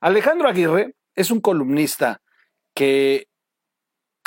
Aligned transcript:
Alejandro 0.00 0.48
Aguirre 0.48 0.94
es 1.14 1.30
un 1.30 1.40
columnista 1.40 2.22
que 2.74 3.28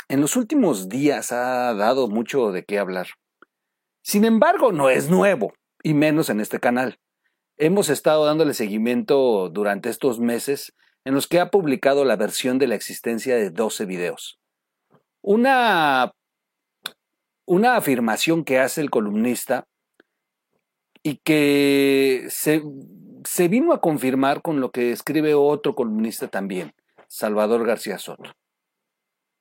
en 0.08 0.20
los 0.20 0.36
últimos 0.36 0.88
días 0.88 1.32
ha 1.32 1.74
dado 1.74 2.06
mucho 2.06 2.52
de 2.52 2.64
qué 2.64 2.78
hablar. 2.78 3.08
Sin 4.02 4.24
embargo, 4.24 4.70
no 4.70 4.88
es 4.88 5.10
nuevo, 5.10 5.52
y 5.82 5.94
menos 5.94 6.30
en 6.30 6.40
este 6.40 6.60
canal. 6.60 7.00
Hemos 7.56 7.88
estado 7.88 8.24
dándole 8.24 8.54
seguimiento 8.54 9.48
durante 9.48 9.90
estos 9.90 10.20
meses 10.20 10.74
en 11.04 11.14
los 11.14 11.26
que 11.26 11.40
ha 11.40 11.50
publicado 11.50 12.04
la 12.04 12.16
versión 12.16 12.58
de 12.58 12.68
la 12.68 12.76
existencia 12.76 13.34
de 13.34 13.50
12 13.50 13.84
videos. 13.84 14.38
Una, 15.22 16.12
una 17.46 17.76
afirmación 17.76 18.44
que 18.44 18.60
hace 18.60 18.80
el 18.80 18.90
columnista 18.90 19.66
y 21.02 21.16
que 21.16 22.26
se 22.28 22.62
se 23.24 23.48
vino 23.48 23.72
a 23.72 23.80
confirmar 23.80 24.42
con 24.42 24.60
lo 24.60 24.70
que 24.70 24.92
escribe 24.92 25.34
otro 25.34 25.74
columnista 25.74 26.28
también, 26.28 26.74
Salvador 27.08 27.66
García 27.66 27.98
Soto. 27.98 28.34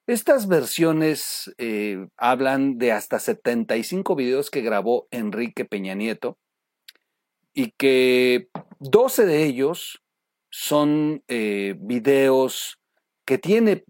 Estas 0.06 0.48
versiones 0.48 1.54
eh, 1.58 2.08
hablan 2.18 2.78
de 2.78 2.92
hasta 2.92 3.20
75 3.20 4.16
videos 4.16 4.52
que 4.52 4.62
grabó 4.62 5.08
Enrique 5.12 5.64
Peña 5.64 5.96
Nieto 5.96 6.38
y 7.54 7.72
que 7.78 8.50
12 8.80 9.26
de 9.26 9.44
ellos 9.46 10.04
son 10.50 11.24
eh, 11.30 11.76
videos 11.80 12.80
que 13.26 13.38
tiene 13.38 13.86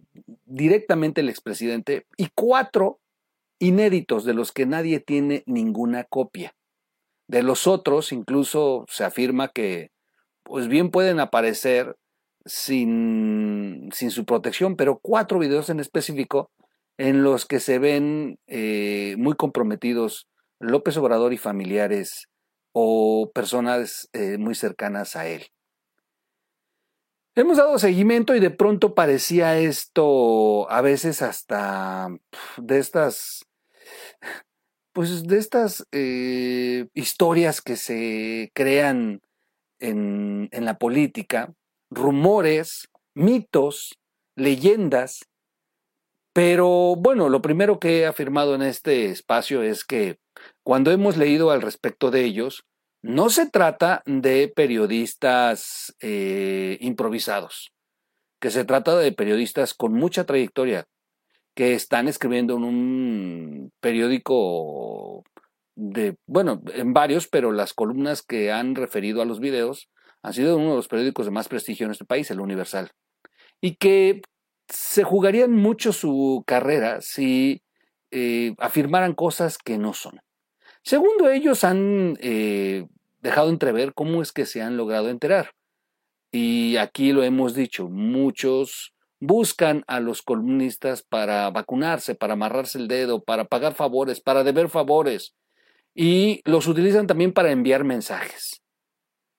directamente 0.45 1.21
el 1.21 1.29
expresidente 1.29 2.05
y 2.15 2.27
cuatro 2.35 2.99
inéditos 3.59 4.23
de 4.23 4.33
los 4.33 4.51
que 4.51 4.65
nadie 4.65 4.99
tiene 4.99 5.43
ninguna 5.47 6.03
copia. 6.03 6.53
De 7.27 7.43
los 7.43 7.67
otros, 7.67 8.11
incluso 8.11 8.85
se 8.89 9.03
afirma 9.03 9.49
que, 9.49 9.91
pues 10.43 10.67
bien 10.67 10.91
pueden 10.91 11.19
aparecer 11.19 11.95
sin, 12.45 13.89
sin 13.93 14.11
su 14.11 14.25
protección, 14.25 14.75
pero 14.75 14.99
cuatro 15.01 15.39
videos 15.39 15.69
en 15.69 15.79
específico 15.79 16.51
en 16.97 17.23
los 17.23 17.45
que 17.45 17.59
se 17.59 17.79
ven 17.79 18.37
eh, 18.47 19.15
muy 19.17 19.35
comprometidos 19.35 20.27
López 20.59 20.97
Obrador 20.97 21.33
y 21.33 21.37
familiares 21.37 22.29
o 22.71 23.31
personas 23.33 24.09
eh, 24.13 24.37
muy 24.37 24.55
cercanas 24.55 25.15
a 25.15 25.27
él. 25.27 25.47
Hemos 27.35 27.57
dado 27.57 27.79
seguimiento 27.79 28.35
y 28.35 28.39
de 28.39 28.51
pronto 28.51 28.93
parecía 28.93 29.57
esto 29.57 30.69
a 30.69 30.81
veces 30.81 31.21
hasta 31.23 32.09
de 32.57 32.77
estas 32.77 33.45
pues 34.93 35.23
de 35.23 35.39
estas 35.39 35.85
eh, 35.91 36.87
historias 36.93 37.61
que 37.61 37.75
se 37.75 38.51
crean 38.53 39.21
en, 39.79 40.49
la 40.51 40.77
política, 40.77 41.53
rumores, 41.89 42.87
mitos, 43.15 43.99
leyendas, 44.37 45.25
pero 46.33 46.95
bueno, 46.95 47.29
lo 47.29 47.41
primero 47.41 47.79
que 47.79 47.99
he 47.99 48.05
afirmado 48.05 48.55
en 48.55 48.61
este 48.61 49.07
espacio 49.07 49.61
es 49.61 49.83
que 49.83 50.19
cuando 50.63 50.91
hemos 50.91 51.17
leído 51.17 51.51
al 51.51 51.61
respecto 51.61 52.11
de 52.11 52.23
ellos, 52.23 52.63
no 53.03 53.29
se 53.29 53.49
trata 53.49 54.01
de 54.05 54.47
periodistas 54.47 55.93
eh, 55.99 56.77
improvisados, 56.79 57.73
que 58.39 58.51
se 58.51 58.63
trata 58.63 58.95
de 58.95 59.11
periodistas 59.11 59.73
con 59.73 59.93
mucha 59.93 60.23
trayectoria, 60.25 60.85
que 61.55 61.73
están 61.73 62.07
escribiendo 62.07 62.55
en 62.57 62.63
un 62.63 63.71
periódico 63.79 65.23
de, 65.75 66.15
bueno, 66.25 66.61
en 66.73 66.93
varios, 66.93 67.27
pero 67.27 67.51
las 67.51 67.73
columnas 67.73 68.21
que 68.21 68.51
han 68.51 68.75
referido 68.75 69.21
a 69.21 69.25
los 69.25 69.39
videos 69.39 69.89
han 70.21 70.33
sido 70.33 70.57
uno 70.57 70.71
de 70.71 70.75
los 70.77 70.87
periódicos 70.87 71.25
de 71.25 71.31
más 71.31 71.49
prestigio 71.49 71.85
en 71.85 71.91
este 71.91 72.05
país, 72.05 72.31
el 72.31 72.39
Universal. 72.39 72.91
Y 73.61 73.75
que 73.75 74.21
se 74.69 75.03
jugarían 75.03 75.51
mucho 75.51 75.91
su 75.93 76.43
carrera 76.47 77.01
si 77.01 77.61
eh, 78.11 78.55
afirmaran 78.57 79.13
cosas 79.13 79.57
que 79.57 79.77
no 79.77 79.93
son. 79.93 80.21
Segundo, 80.81 81.29
ellos 81.29 81.63
han 81.63 82.17
eh, 82.21 82.85
dejado 83.21 83.49
entrever 83.49 83.93
cómo 83.93 84.21
es 84.21 84.31
que 84.31 84.45
se 84.45 84.61
han 84.61 84.77
logrado 84.77 85.09
enterar. 85.09 85.51
Y 86.31 86.77
aquí 86.77 87.11
lo 87.11 87.23
hemos 87.23 87.53
dicho, 87.53 87.89
muchos 87.89 88.92
buscan 89.25 89.85
a 89.87 90.01
los 90.01 90.21
columnistas 90.21 91.01
para 91.01 91.49
vacunarse, 91.49 92.13
para 92.13 92.33
amarrarse 92.33 92.77
el 92.77 92.89
dedo, 92.89 93.23
para 93.23 93.45
pagar 93.45 93.73
favores, 93.73 94.19
para 94.19 94.43
deber 94.43 94.67
favores. 94.67 95.33
Y 95.95 96.41
los 96.43 96.67
utilizan 96.67 97.07
también 97.07 97.31
para 97.31 97.51
enviar 97.51 97.85
mensajes. 97.85 98.61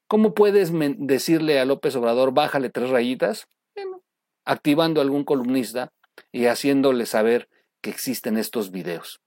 ¿Cómo 0.09 0.33
puedes 0.33 0.73
decirle 0.73 1.61
a 1.61 1.67
López 1.67 1.95
Obrador, 1.97 2.33
bájale 2.33 2.71
tres 2.71 2.89
rayitas? 2.89 3.47
Bueno, 3.75 4.03
activando 4.47 5.01
a 5.01 5.05
algún 5.05 5.25
columnista 5.25 5.93
y 6.33 6.47
haciéndole 6.47 7.05
saber 7.05 7.51
que 7.83 7.91
existen 7.91 8.39
estos 8.39 8.71
videos. 8.71 9.21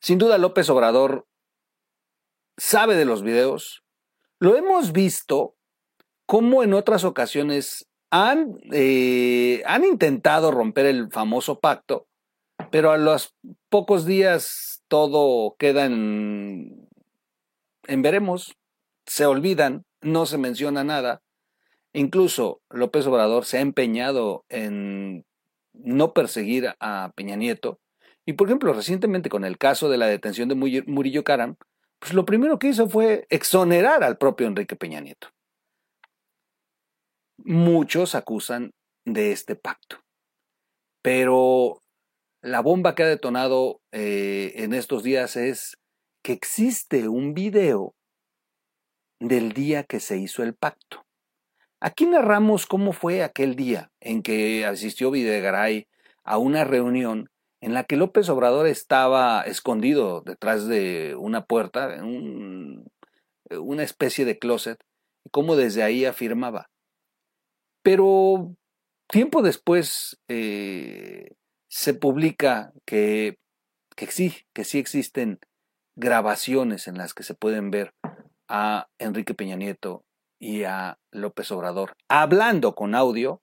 Sin 0.00 0.18
duda 0.18 0.38
López 0.38 0.68
Obrador 0.70 1.28
sabe 2.56 2.96
de 2.96 3.04
los 3.04 3.22
videos. 3.22 3.84
Lo 4.40 4.56
hemos 4.56 4.90
visto 4.90 5.54
como 6.26 6.64
en 6.64 6.74
otras 6.74 7.04
ocasiones 7.04 7.86
han, 8.10 8.58
eh, 8.72 9.62
han 9.66 9.84
intentado 9.84 10.50
romper 10.50 10.86
el 10.86 11.10
famoso 11.10 11.60
pacto, 11.60 12.06
pero 12.70 12.90
a 12.90 12.98
los 12.98 13.34
pocos 13.68 14.06
días 14.06 14.82
todo 14.88 15.56
queda 15.58 15.86
en, 15.86 16.88
en 17.86 18.02
veremos, 18.02 18.56
se 19.06 19.26
olvidan, 19.26 19.84
no 20.00 20.26
se 20.26 20.38
menciona 20.38 20.84
nada. 20.84 21.22
Incluso 21.92 22.60
López 22.70 23.06
Obrador 23.06 23.44
se 23.44 23.58
ha 23.58 23.60
empeñado 23.60 24.44
en 24.48 25.24
no 25.72 26.12
perseguir 26.12 26.74
a 26.80 27.12
Peña 27.14 27.36
Nieto. 27.36 27.80
Y 28.24 28.34
por 28.34 28.48
ejemplo, 28.48 28.72
recientemente 28.72 29.28
con 29.28 29.44
el 29.44 29.56
caso 29.56 29.88
de 29.88 29.98
la 29.98 30.06
detención 30.06 30.48
de 30.48 30.54
Murillo 30.54 31.24
Caram, 31.24 31.56
pues 31.98 32.12
lo 32.12 32.24
primero 32.24 32.58
que 32.58 32.68
hizo 32.68 32.88
fue 32.88 33.26
exonerar 33.30 34.02
al 34.04 34.18
propio 34.18 34.46
Enrique 34.46 34.76
Peña 34.76 35.00
Nieto 35.00 35.28
muchos 37.38 38.14
acusan 38.14 38.72
de 39.04 39.32
este 39.32 39.56
pacto. 39.56 40.00
Pero 41.02 41.80
la 42.42 42.60
bomba 42.60 42.94
que 42.94 43.02
ha 43.04 43.08
detonado 43.08 43.80
eh, 43.92 44.52
en 44.56 44.74
estos 44.74 45.02
días 45.02 45.36
es 45.36 45.76
que 46.22 46.32
existe 46.32 47.08
un 47.08 47.34
video 47.34 47.94
del 49.20 49.52
día 49.52 49.84
que 49.84 50.00
se 50.00 50.18
hizo 50.18 50.42
el 50.42 50.54
pacto. 50.54 51.04
Aquí 51.80 52.06
narramos 52.06 52.66
cómo 52.66 52.92
fue 52.92 53.22
aquel 53.22 53.54
día 53.54 53.90
en 54.00 54.22
que 54.22 54.64
asistió 54.64 55.10
Videgaray 55.10 55.86
a 56.24 56.38
una 56.38 56.64
reunión 56.64 57.30
en 57.60 57.74
la 57.74 57.84
que 57.84 57.96
López 57.96 58.28
Obrador 58.28 58.66
estaba 58.66 59.42
escondido 59.42 60.22
detrás 60.22 60.66
de 60.66 61.16
una 61.18 61.44
puerta, 61.46 61.94
en 61.96 62.84
una 63.50 63.82
especie 63.82 64.24
de 64.24 64.38
closet, 64.38 64.78
y 65.24 65.30
cómo 65.30 65.56
desde 65.56 65.82
ahí 65.82 66.04
afirmaba, 66.04 66.68
pero 67.86 68.52
tiempo 69.06 69.42
después 69.42 70.20
eh, 70.26 71.36
se 71.68 71.94
publica 71.94 72.72
que, 72.84 73.38
que, 73.94 74.08
sí, 74.08 74.34
que 74.52 74.64
sí 74.64 74.80
existen 74.80 75.38
grabaciones 75.94 76.88
en 76.88 76.98
las 76.98 77.14
que 77.14 77.22
se 77.22 77.34
pueden 77.34 77.70
ver 77.70 77.94
a 78.48 78.88
Enrique 78.98 79.34
Peña 79.34 79.54
Nieto 79.54 80.04
y 80.40 80.64
a 80.64 80.98
López 81.12 81.52
Obrador 81.52 81.92
hablando 82.08 82.74
con 82.74 82.96
audio 82.96 83.40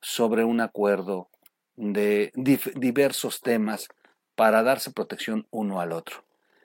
sobre 0.00 0.44
un 0.44 0.62
acuerdo 0.62 1.28
de 1.76 2.32
diversos 2.34 3.42
temas 3.42 3.88
para 4.34 4.62
darse 4.62 4.92
protección 4.92 5.46
uno 5.50 5.82
al 5.82 5.92
otro. 5.92 6.24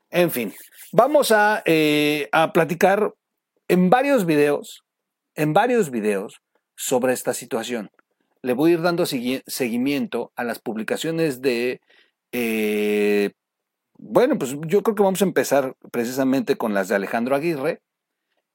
En 0.09 0.31
fin, 0.31 0.53
vamos 0.93 1.33
a, 1.33 1.63
eh, 1.65 2.29
a 2.31 2.53
platicar 2.53 3.13
en 3.67 3.89
varios 3.89 4.25
videos, 4.25 4.85
en 5.35 5.51
varios 5.51 5.91
videos, 5.91 6.41
sobre 6.79 7.11
esta 7.11 7.33
situación. 7.33 7.91
Le 8.41 8.53
voy 8.53 8.71
a 8.71 8.73
ir 8.75 8.81
dando 8.81 9.05
seguimiento 9.05 10.31
a 10.37 10.45
las 10.45 10.59
publicaciones 10.59 11.41
de... 11.41 11.81
Eh, 12.31 13.31
bueno, 13.97 14.37
pues 14.37 14.55
yo 14.65 14.81
creo 14.81 14.95
que 14.95 15.03
vamos 15.03 15.21
a 15.21 15.25
empezar 15.25 15.75
precisamente 15.91 16.55
con 16.55 16.73
las 16.73 16.87
de 16.87 16.95
Alejandro 16.95 17.35
Aguirre 17.35 17.81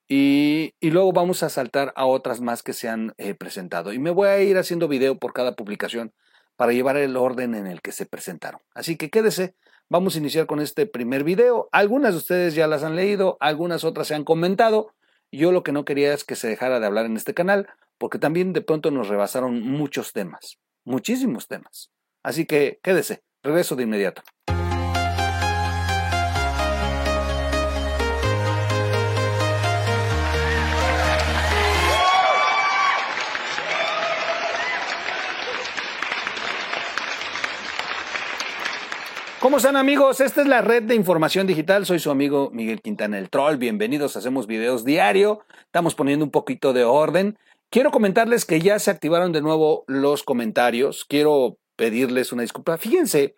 y, 0.08 0.72
luego 0.80 1.12
vamos 1.12 1.42
a 1.42 1.50
saltar 1.50 1.92
a 1.96 2.06
otras 2.06 2.40
más 2.40 2.62
que 2.62 2.72
se 2.72 2.88
han 2.88 3.12
eh, 3.18 3.34
presentado. 3.34 3.92
Y 3.92 3.98
me 3.98 4.10
voy 4.10 4.28
a 4.28 4.40
ir 4.40 4.56
haciendo 4.56 4.88
video 4.88 5.18
por 5.18 5.34
cada 5.34 5.54
publicación 5.54 6.14
para 6.56 6.72
llevar 6.72 6.96
el 6.96 7.18
orden 7.18 7.54
en 7.54 7.66
el 7.66 7.82
que 7.82 7.92
se 7.92 8.06
presentaron. 8.06 8.62
Así 8.74 8.96
que 8.96 9.10
quédese, 9.10 9.54
vamos 9.90 10.14
a 10.14 10.18
iniciar 10.18 10.46
con 10.46 10.60
este 10.60 10.86
primer 10.86 11.24
video. 11.24 11.68
Algunas 11.72 12.14
de 12.14 12.18
ustedes 12.18 12.54
ya 12.54 12.68
las 12.68 12.84
han 12.84 12.96
leído, 12.96 13.36
algunas 13.40 13.84
otras 13.84 14.08
se 14.08 14.14
han 14.14 14.24
comentado. 14.24 14.94
Yo 15.30 15.52
lo 15.52 15.62
que 15.62 15.72
no 15.72 15.84
quería 15.84 16.14
es 16.14 16.24
que 16.24 16.36
se 16.36 16.48
dejara 16.48 16.80
de 16.80 16.86
hablar 16.86 17.04
en 17.04 17.16
este 17.18 17.34
canal, 17.34 17.68
porque 17.98 18.18
también 18.18 18.52
de 18.52 18.62
pronto 18.62 18.90
nos 18.90 19.08
rebasaron 19.08 19.62
muchos 19.62 20.12
temas, 20.12 20.58
muchísimos 20.84 21.48
temas. 21.48 21.90
Así 22.22 22.46
que 22.46 22.80
quédese, 22.82 23.22
regreso 23.42 23.76
de 23.76 23.82
inmediato. 23.84 24.22
¿Cómo 39.44 39.58
están 39.58 39.76
amigos? 39.76 40.20
Esta 40.20 40.40
es 40.40 40.48
la 40.48 40.62
red 40.62 40.84
de 40.84 40.94
información 40.94 41.46
digital. 41.46 41.84
Soy 41.84 41.98
su 41.98 42.10
amigo 42.10 42.48
Miguel 42.50 42.80
Quintana 42.80 43.18
el 43.18 43.28
Troll. 43.28 43.58
Bienvenidos. 43.58 44.16
Hacemos 44.16 44.46
videos 44.46 44.86
diario. 44.86 45.44
Estamos 45.66 45.94
poniendo 45.94 46.24
un 46.24 46.30
poquito 46.30 46.72
de 46.72 46.84
orden. 46.84 47.36
Quiero 47.74 47.90
comentarles 47.90 48.44
que 48.44 48.60
ya 48.60 48.78
se 48.78 48.92
activaron 48.92 49.32
de 49.32 49.42
nuevo 49.42 49.82
los 49.88 50.22
comentarios. 50.22 51.04
Quiero 51.04 51.58
pedirles 51.74 52.30
una 52.30 52.42
disculpa. 52.42 52.78
Fíjense, 52.78 53.34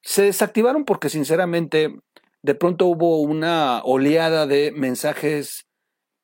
se 0.00 0.22
desactivaron 0.22 0.86
porque 0.86 1.10
sinceramente 1.10 1.94
de 2.42 2.54
pronto 2.54 2.86
hubo 2.86 3.20
una 3.20 3.82
oleada 3.84 4.46
de 4.46 4.72
mensajes 4.72 5.66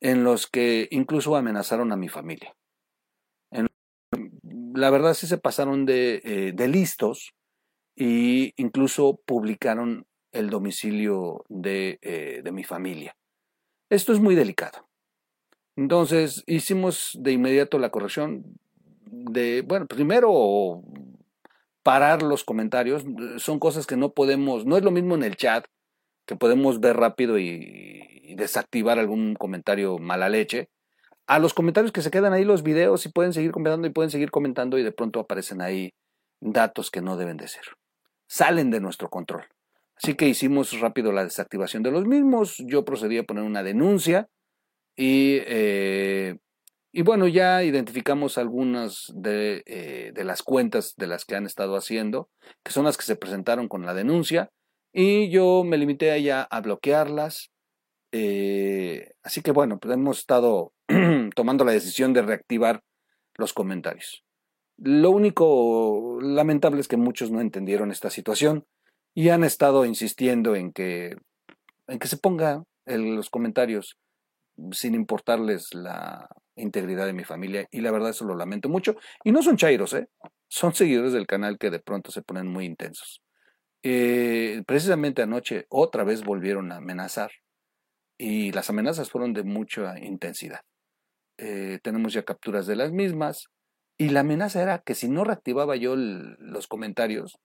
en 0.01 0.25
los 0.25 0.47
que 0.47 0.89
incluso 0.91 1.37
amenazaron 1.37 1.93
a 1.93 1.97
mi 1.97 2.09
familia. 2.09 2.55
la 4.73 4.89
verdad 4.89 5.13
sí 5.13 5.27
se 5.27 5.37
pasaron 5.37 5.85
de, 5.85 6.23
eh, 6.25 6.53
de 6.55 6.69
listos 6.69 7.35
y 7.95 8.55
incluso 8.57 9.21
publicaron 9.27 10.07
el 10.33 10.49
domicilio 10.49 11.45
de, 11.51 11.99
eh, 12.01 12.41
de 12.43 12.51
mi 12.51 12.65
familia. 12.65 13.15
Esto 13.91 14.15
es 14.15 14.21
muy 14.21 14.37
delicado. 14.37 14.89
Entonces 15.77 16.45
hicimos 16.47 17.17
de 17.21 17.33
inmediato 17.33 17.79
la 17.79 17.91
corrección 17.91 18.45
de, 19.07 19.63
bueno, 19.63 19.87
primero 19.87 20.83
parar 21.83 22.23
los 22.23 22.45
comentarios. 22.45 23.05
Son 23.39 23.59
cosas 23.59 23.87
que 23.87 23.97
no 23.97 24.13
podemos, 24.13 24.67
no 24.67 24.77
es 24.77 24.85
lo 24.85 24.91
mismo 24.91 25.15
en 25.15 25.23
el 25.23 25.37
chat, 25.37 25.67
que 26.27 26.37
podemos 26.37 26.81
ver 26.81 26.97
rápido 26.97 27.39
y, 27.39 28.35
desactivar 28.37 28.99
algún 28.99 29.35
comentario 29.35 29.99
mala 29.99 30.31
leche, 30.31 30.71
a 31.27 31.39
los 31.39 31.53
comentarios 31.53 31.93
que 31.93 32.01
se 32.01 32.11
quedan 32.11 32.33
ahí 32.33 32.47
los 32.47 32.63
videos 32.63 33.05
y 33.05 33.11
pueden 33.11 33.35
seguir 33.35 33.53
comentando 33.53 33.87
y 33.87 33.91
pueden 33.91 34.11
seguir 34.11 34.31
comentando 34.31 34.79
y 34.79 34.83
de 34.83 34.93
pronto 34.93 35.21
aparecen 35.21 35.61
ahí 35.61 35.93
datos 36.41 36.91
que 36.91 37.03
no 37.03 37.19
deben 37.19 37.37
de 37.37 37.49
ser 37.49 37.65
salen 38.33 38.71
de 38.71 38.81
nuestro 38.81 39.11
control. 39.11 39.45
Así 39.95 40.15
que 40.15 40.27
hicimos 40.27 40.81
rápido 40.81 41.13
la 41.13 41.23
desactivación 41.23 41.83
de 41.83 41.91
los 41.91 42.07
mismos, 42.07 42.57
yo 42.67 42.83
procedí 42.83 43.19
a 43.19 43.25
poner 43.25 43.45
una 43.45 43.63
denuncia 43.63 44.31
y, 44.97 45.39
eh, 45.47 46.37
y 46.93 47.03
bueno, 47.03 47.27
ya 47.27 47.62
identificamos 47.62 48.37
algunas 48.37 49.11
de, 49.15 49.62
eh, 49.67 50.12
de, 50.15 50.25
las 50.25 50.43
cuentas 50.43 50.94
de 50.97 51.06
las 51.06 51.25
que 51.25 51.37
han 51.37 51.47
estado 51.47 51.77
haciendo, 51.77 52.29
que 52.62 52.73
son 52.73 52.85
las 52.85 52.97
que 52.97 53.05
se 53.05 53.17
presentaron 53.17 53.69
con 53.69 53.87
la 53.87 53.94
denuncia, 53.94 54.50
y 54.93 55.31
yo 55.31 55.65
me 55.65 55.79
limité 55.79 56.11
allá 56.11 56.43
a 56.43 56.61
bloquearlas. 56.61 57.50
Eh, 58.12 59.12
así 59.23 59.41
que 59.41 59.53
bueno, 59.53 59.79
pues 59.79 59.94
hemos 59.94 60.19
estado 60.19 60.75
tomando 61.35 61.65
la 61.65 61.73
decisión 61.73 62.12
de 62.12 62.23
reactivar 62.23 62.83
los 63.37 63.55
comentarios. 63.55 64.23
Lo 64.77 65.11
único 65.11 66.19
lamentable 66.21 66.81
es 66.81 66.89
que 66.89 66.99
muchos 66.99 67.31
no 67.31 67.41
entendieron 67.41 67.91
esta 67.91 68.11
situación 68.11 68.67
y 69.15 69.31
han 69.31 69.44
estado 69.44 69.87
insistiendo 69.87 70.56
en 70.56 70.73
que, 70.73 71.17
en 71.87 71.99
que 71.99 72.09
se 72.09 72.19
ponga 72.19 72.65
en 72.85 73.17
los 73.17 73.31
comentarios 73.31 73.97
sin 74.73 74.95
importarles 74.95 75.73
la 75.75 76.29
integridad 76.57 77.07
de 77.07 77.13
mi 77.13 77.25
familia 77.25 77.67
y 77.71 77.81
la 77.81 77.91
verdad 77.91 78.11
eso 78.11 78.25
lo 78.25 78.37
lamento 78.37 78.69
mucho. 78.69 78.97
Y 79.25 79.33
no 79.33 79.43
son 79.43 79.57
chairos, 79.57 79.95
¿eh? 79.95 80.09
son 80.49 80.75
seguidores 80.75 81.13
del 81.13 81.27
canal 81.27 81.59
que 81.59 81.71
de 81.71 81.81
pronto 81.81 82.11
se 82.11 82.23
ponen 82.23 82.47
muy 82.47 82.65
intensos. 82.65 83.23
Eh, 83.83 84.63
precisamente 84.67 85.23
anoche 85.23 85.67
otra 85.69 86.05
vez 86.05 86.23
volvieron 86.23 86.71
a 86.71 86.77
amenazar 86.77 87.33
y 88.19 88.53
las 88.53 88.71
amenazas 88.71 89.11
fueron 89.11 89.33
de 89.33 89.43
mucha 89.43 89.99
intensidad. 89.99 90.61
Eh, 91.39 91.81
tenemos 91.83 92.13
ya 92.13 92.23
capturas 92.23 92.67
de 92.67 92.77
las 92.77 92.93
mismas, 92.93 93.49
y 93.99 94.09
la 94.09 94.21
amenaza 94.21 94.63
era 94.63 94.79
que 94.81 94.95
si 94.95 95.09
no 95.09 95.25
reactivaba 95.25 95.77
yo 95.77 95.95
los 95.97 96.67
comentarios, 96.67 97.39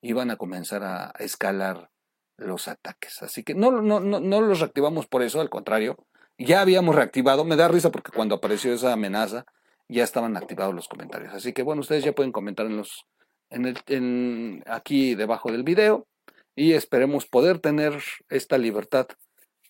iban 0.00 0.30
a 0.30 0.36
comenzar 0.36 0.82
a 0.84 1.12
escalar 1.18 1.90
los 2.36 2.68
ataques. 2.68 3.22
Así 3.22 3.42
que 3.42 3.54
no, 3.54 3.82
no, 3.82 4.00
no, 4.00 4.20
no 4.20 4.40
los 4.40 4.60
reactivamos 4.60 5.06
por 5.06 5.22
eso, 5.22 5.40
al 5.40 5.50
contrario, 5.50 5.96
ya 6.38 6.60
habíamos 6.60 6.94
reactivado. 6.94 7.44
Me 7.44 7.56
da 7.56 7.68
risa 7.68 7.90
porque 7.90 8.12
cuando 8.12 8.36
apareció 8.36 8.72
esa 8.72 8.92
amenaza 8.92 9.44
ya 9.88 10.04
estaban 10.04 10.36
activados 10.36 10.74
los 10.74 10.88
comentarios. 10.88 11.34
Así 11.34 11.52
que 11.52 11.62
bueno, 11.62 11.80
ustedes 11.80 12.04
ya 12.04 12.12
pueden 12.12 12.32
comentar 12.32 12.66
en 12.66 12.76
los, 12.76 13.06
en 13.50 13.66
el, 13.66 14.62
aquí 14.66 15.14
debajo 15.14 15.50
del 15.50 15.62
video 15.62 16.06
y 16.54 16.72
esperemos 16.72 17.26
poder 17.26 17.58
tener 17.60 18.02
esta 18.28 18.58
libertad 18.58 19.06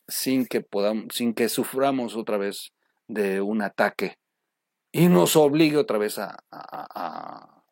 sin 0.07 0.47
que 0.47 0.61
podamos, 0.61 1.15
sin 1.15 1.35
que 1.35 1.49
suframos 1.49 2.17
otra 2.17 2.39
vez 2.39 2.73
de 3.07 3.41
un 3.41 3.63
ataque 3.63 4.17
y 4.93 5.09
nos 5.09 5.37
obligue 5.37 5.77
otra 5.77 5.99
vez 5.99 6.19
a, 6.19 6.39
a, 6.51 7.63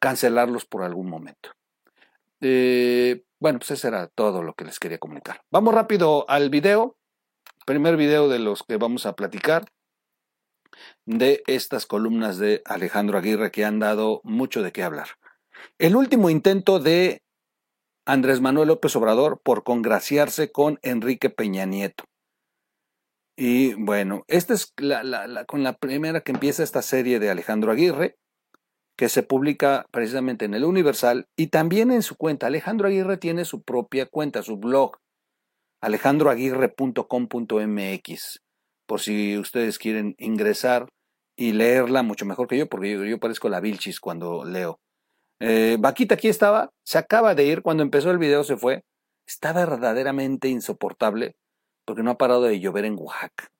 cancelarlos 0.00 0.66
por 0.66 0.82
algún 0.82 1.08
momento. 1.08 1.50
Eh, 2.40 3.24
bueno, 3.40 3.58
pues 3.58 3.72
eso 3.72 3.88
era 3.88 4.06
todo 4.08 4.42
lo 4.42 4.54
que 4.54 4.64
les 4.64 4.78
quería 4.78 4.98
comunicar. 4.98 5.40
Vamos 5.50 5.74
rápido 5.74 6.28
al 6.28 6.50
video, 6.50 6.96
primer 7.64 7.96
video 7.96 8.28
de 8.28 8.38
los 8.38 8.62
que 8.62 8.76
vamos 8.76 9.06
a 9.06 9.14
platicar, 9.14 9.66
de 11.06 11.42
estas 11.46 11.86
columnas 11.86 12.38
de 12.38 12.62
Alejandro 12.64 13.18
Aguirre 13.18 13.50
que 13.50 13.64
han 13.64 13.78
dado 13.78 14.20
mucho 14.24 14.62
de 14.62 14.72
qué 14.72 14.82
hablar. 14.82 15.08
El 15.78 15.96
último 15.96 16.30
intento 16.30 16.78
de 16.78 17.22
Andrés 18.06 18.40
Manuel 18.40 18.68
López 18.68 18.94
Obrador 18.96 19.40
por 19.42 19.64
congraciarse 19.64 20.52
con 20.52 20.78
Enrique 20.82 21.30
Peña 21.30 21.64
Nieto. 21.64 22.04
Y 23.36 23.74
bueno, 23.74 24.24
esta 24.28 24.54
es 24.54 24.72
la, 24.76 25.44
con 25.46 25.62
la 25.62 25.76
primera 25.78 26.20
que 26.20 26.32
empieza 26.32 26.62
esta 26.62 26.82
serie 26.82 27.18
de 27.18 27.30
Alejandro 27.30 27.72
Aguirre, 27.72 28.16
que 28.96 29.08
se 29.08 29.24
publica 29.24 29.86
precisamente 29.90 30.44
en 30.44 30.54
el 30.54 30.64
Universal 30.64 31.26
y 31.36 31.48
también 31.48 31.90
en 31.90 32.02
su 32.02 32.16
cuenta. 32.16 32.46
Alejandro 32.46 32.86
Aguirre 32.86 33.16
tiene 33.16 33.44
su 33.44 33.62
propia 33.62 34.06
cuenta, 34.06 34.42
su 34.42 34.56
blog, 34.56 34.98
alejandroaguirre.com.mx, 35.84 38.40
por 38.86 39.00
si 39.00 39.36
ustedes 39.36 39.78
quieren 39.78 40.14
ingresar 40.18 40.88
y 41.36 41.52
leerla 41.52 42.02
mucho 42.02 42.24
mejor 42.24 42.48
que 42.48 42.56
yo, 42.56 42.70
porque 42.70 43.06
yo, 43.06 43.18
parezco 43.18 43.50
la 43.50 43.60
Vilchis 43.60 44.00
cuando 44.00 44.46
leo. 44.46 44.80
Eh, 45.40 45.76
Vaquita 45.78 46.14
aquí 46.14 46.28
estaba, 46.28 46.70
se 46.84 46.96
acaba 46.96 47.34
de 47.34 47.44
ir, 47.44 47.60
cuando 47.60 47.82
empezó 47.82 48.10
el 48.10 48.16
video 48.16 48.44
se 48.44 48.56
fue, 48.56 48.82
está 49.26 49.52
verdaderamente 49.52 50.48
insoportable 50.48 51.36
porque 51.84 52.02
no 52.02 52.12
ha 52.12 52.16
parado 52.16 52.44
de 52.44 52.60
llover 52.60 52.86
en 52.86 52.96
Oaxaca. 52.98 53.50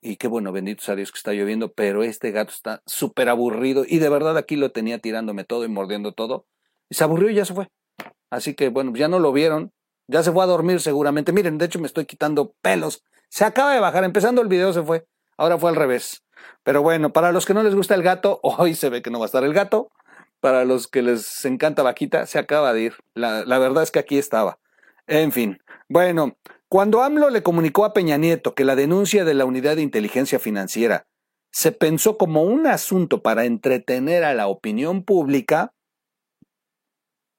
Y 0.00 0.14
qué 0.14 0.28
bueno, 0.28 0.52
bendito 0.52 0.84
sea 0.84 0.94
Dios 0.94 1.10
que 1.10 1.18
está 1.18 1.32
lloviendo, 1.32 1.72
pero 1.72 2.04
este 2.04 2.30
gato 2.30 2.52
está 2.52 2.82
súper 2.86 3.28
aburrido 3.28 3.84
y 3.84 3.98
de 3.98 4.08
verdad 4.08 4.36
aquí 4.36 4.54
lo 4.54 4.70
tenía 4.70 5.00
tirándome 5.00 5.42
todo 5.42 5.64
y 5.64 5.68
mordiendo 5.68 6.12
todo. 6.12 6.46
Y 6.88 6.94
se 6.94 7.02
aburrió 7.02 7.30
y 7.30 7.34
ya 7.34 7.44
se 7.44 7.54
fue. 7.54 7.66
Así 8.30 8.54
que 8.54 8.68
bueno, 8.68 8.92
ya 8.94 9.08
no 9.08 9.18
lo 9.18 9.32
vieron, 9.32 9.72
ya 10.08 10.22
se 10.22 10.32
fue 10.32 10.42
a 10.42 10.46
dormir 10.46 10.80
seguramente. 10.80 11.32
Miren, 11.32 11.58
de 11.58 11.66
hecho 11.66 11.78
me 11.78 11.86
estoy 11.86 12.06
quitando 12.06 12.54
pelos. 12.62 13.04
Se 13.28 13.44
acaba 13.44 13.74
de 13.74 13.80
bajar, 13.80 14.04
empezando 14.04 14.42
el 14.42 14.48
video 14.48 14.72
se 14.72 14.82
fue. 14.82 15.06
Ahora 15.36 15.58
fue 15.58 15.70
al 15.70 15.76
revés. 15.76 16.24
Pero 16.64 16.82
bueno, 16.82 17.12
para 17.12 17.30
los 17.30 17.46
que 17.46 17.54
no 17.54 17.62
les 17.62 17.74
gusta 17.74 17.94
el 17.94 18.02
gato, 18.02 18.40
hoy 18.42 18.74
se 18.74 18.88
ve 18.88 19.02
que 19.02 19.10
no 19.10 19.18
va 19.18 19.26
a 19.26 19.26
estar 19.26 19.44
el 19.44 19.52
gato. 19.52 19.90
Para 20.40 20.64
los 20.64 20.88
que 20.88 21.02
les 21.02 21.44
encanta 21.44 21.82
vaquita, 21.82 22.26
se 22.26 22.38
acaba 22.38 22.72
de 22.72 22.82
ir. 22.82 22.94
La, 23.14 23.44
la 23.44 23.58
verdad 23.58 23.82
es 23.82 23.90
que 23.90 23.98
aquí 23.98 24.18
estaba. 24.18 24.58
En 25.06 25.32
fin, 25.32 25.58
bueno, 25.88 26.36
cuando 26.68 27.02
AMLO 27.02 27.30
le 27.30 27.42
comunicó 27.42 27.84
a 27.84 27.92
Peña 27.92 28.18
Nieto 28.18 28.54
que 28.54 28.64
la 28.64 28.76
denuncia 28.76 29.24
de 29.24 29.34
la 29.34 29.46
Unidad 29.46 29.76
de 29.76 29.82
Inteligencia 29.82 30.38
Financiera 30.38 31.06
se 31.50 31.72
pensó 31.72 32.18
como 32.18 32.42
un 32.42 32.66
asunto 32.66 33.22
para 33.22 33.46
entretener 33.46 34.22
a 34.22 34.34
la 34.34 34.48
opinión 34.48 35.02
pública, 35.02 35.72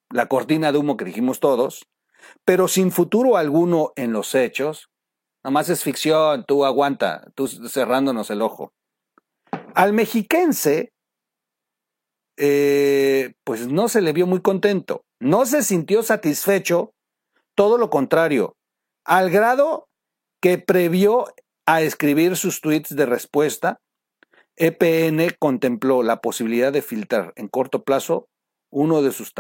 la 0.10 0.28
cortina 0.28 0.72
de 0.72 0.80
humo 0.80 0.98
que 0.98 1.06
dijimos 1.06 1.40
todos, 1.40 1.86
pero 2.46 2.68
sin 2.68 2.92
futuro 2.92 3.38
alguno 3.38 3.94
en 3.96 4.14
los 4.14 4.36
hechos, 4.36 4.90
nada 5.44 5.52
más 5.52 5.70
es 5.70 5.84
ficción, 5.84 6.46
tú 6.46 6.66
aguanta, 6.66 7.32
tú 7.36 7.48
cerrándonos 7.48 8.30
el 8.30 8.42
ojo. 8.42 8.74
Al 9.76 9.94
mexiquense, 9.94 10.92
eh, 12.38 13.34
pues 13.44 13.68
no 13.68 13.90
se 13.90 14.02
le 14.02 14.14
vio 14.14 14.28
muy 14.28 14.42
contento, 14.42 15.04
no 15.20 15.46
se 15.46 15.64
sintió 15.64 16.04
satisfecho, 16.04 16.94
todo 17.56 17.78
lo 17.78 17.90
contrario, 17.90 18.56
al 19.06 19.30
grado 19.30 19.90
que 20.42 20.58
previó 20.58 21.26
a 21.66 21.82
escribir 21.82 22.38
sus 22.38 22.62
tweets 22.62 22.96
de 22.96 23.06
respuesta, 23.06 23.80
EPN 24.56 25.36
contempló 25.40 26.04
la 26.04 26.22
posibilidad 26.22 26.74
de 26.74 26.82
filtrar 26.82 27.34
en 27.36 27.48
corto 27.48 27.84
plazo 27.84 28.28
uno 28.72 29.02
de 29.02 29.12
sus 29.12 29.34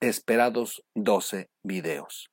esperados 0.00 0.82
12 0.94 1.48
videos. 1.62 2.30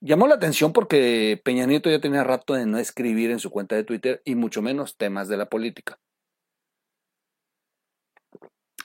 Llamó 0.00 0.26
la 0.26 0.34
atención 0.34 0.72
porque 0.72 1.40
Peña 1.44 1.64
Nieto 1.66 1.88
ya 1.88 2.00
tenía 2.00 2.24
rato 2.24 2.54
de 2.54 2.66
no 2.66 2.78
escribir 2.78 3.30
en 3.30 3.38
su 3.38 3.50
cuenta 3.50 3.76
de 3.76 3.84
Twitter 3.84 4.20
y 4.24 4.34
mucho 4.34 4.60
menos 4.60 4.96
temas 4.96 5.28
de 5.28 5.36
la 5.36 5.46
política. 5.46 5.98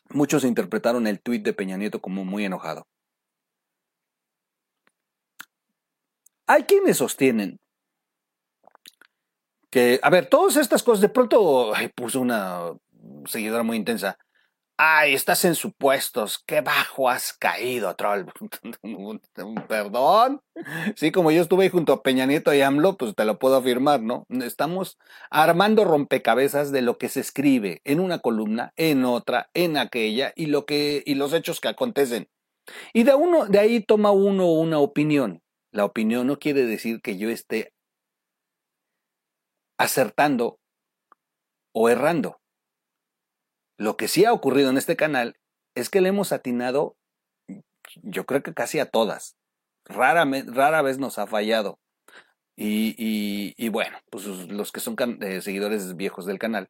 Muchos 0.10 0.44
interpretaron 0.44 1.08
el 1.08 1.20
tuit 1.20 1.44
de 1.44 1.54
Peña 1.54 1.76
Nieto 1.76 2.02
como 2.02 2.24
muy 2.24 2.46
enojado. 2.46 2.88
Hay 6.46 6.64
quienes 6.64 6.98
sostienen 6.98 7.60
que, 9.70 10.00
a 10.02 10.10
ver, 10.10 10.30
todas 10.30 10.56
estas 10.56 10.82
cosas, 10.82 11.02
de 11.02 11.10
pronto 11.10 11.74
puso 11.96 12.22
una 12.22 12.74
seguidora 13.26 13.64
muy 13.64 13.76
intensa. 13.76 14.18
Ay, 14.80 15.16
estás 15.16 15.44
en 15.44 15.56
supuestos. 15.56 16.44
Qué 16.46 16.62
bajo 16.62 17.10
has 17.10 17.34
caído, 17.34 17.96
troll. 17.96 18.26
Perdón. 19.68 20.42
Sí, 20.96 21.12
como 21.12 21.32
yo 21.32 21.42
estuve 21.42 21.72
junto 21.72 21.94
a 21.94 22.04
Peña 22.04 22.28
Nieto 22.28 22.54
y 22.54 22.62
AMLO, 22.62 22.96
pues 22.96 23.16
te 23.16 23.26
lo 23.26 23.40
puedo 23.40 23.56
afirmar, 23.56 24.02
¿no? 24.02 24.28
Estamos 24.30 25.00
armando 25.32 25.84
rompecabezas 25.84 26.72
de 26.72 26.84
lo 26.84 27.00
que 27.00 27.10
se 27.10 27.22
escribe 27.22 27.82
en 27.86 28.00
una 28.00 28.20
columna, 28.20 28.72
en 28.76 29.04
otra, 29.04 29.50
en 29.56 29.78
aquella, 29.78 30.32
y 30.36 30.46
lo 30.46 30.68
que, 30.68 31.02
y 31.08 31.16
los 31.16 31.34
hechos 31.34 31.60
que 31.60 31.70
acontecen. 31.70 32.30
Y 32.94 33.04
de 33.04 33.16
uno, 33.16 33.48
de 33.48 33.58
ahí 33.60 33.80
toma 33.82 34.12
uno 34.12 34.52
una 34.52 34.78
opinión. 34.78 35.42
La 35.72 35.86
opinión 35.86 36.28
no 36.28 36.38
quiere 36.38 36.66
decir 36.66 37.02
que 37.02 37.18
yo 37.18 37.30
esté 37.32 37.74
acertando 39.80 40.60
o 41.74 41.90
errando. 41.90 42.40
Lo 43.78 43.96
que 43.96 44.08
sí 44.08 44.26
ha 44.26 44.34
ocurrido 44.34 44.70
en 44.70 44.78
este 44.78 44.96
canal 44.96 45.38
es 45.76 45.90
que 45.90 46.02
le 46.02 46.10
hemos 46.10 46.32
atinado, 46.32 46.98
yo 48.02 48.26
creo 48.26 48.42
que 48.42 48.54
casi 48.54 48.80
a 48.80 48.90
todas. 48.90 49.38
Rara, 49.86 50.26
rara 50.48 50.82
vez 50.82 50.98
nos 50.98 51.20
ha 51.20 51.28
fallado. 51.28 51.80
Y, 52.56 53.70
bueno, 53.70 53.98
pues 54.10 54.26
los 54.26 54.72
que 54.72 54.80
son 54.80 54.96
eh, 55.22 55.42
seguidores 55.42 55.96
viejos 55.96 56.26
del 56.26 56.40
canal 56.40 56.68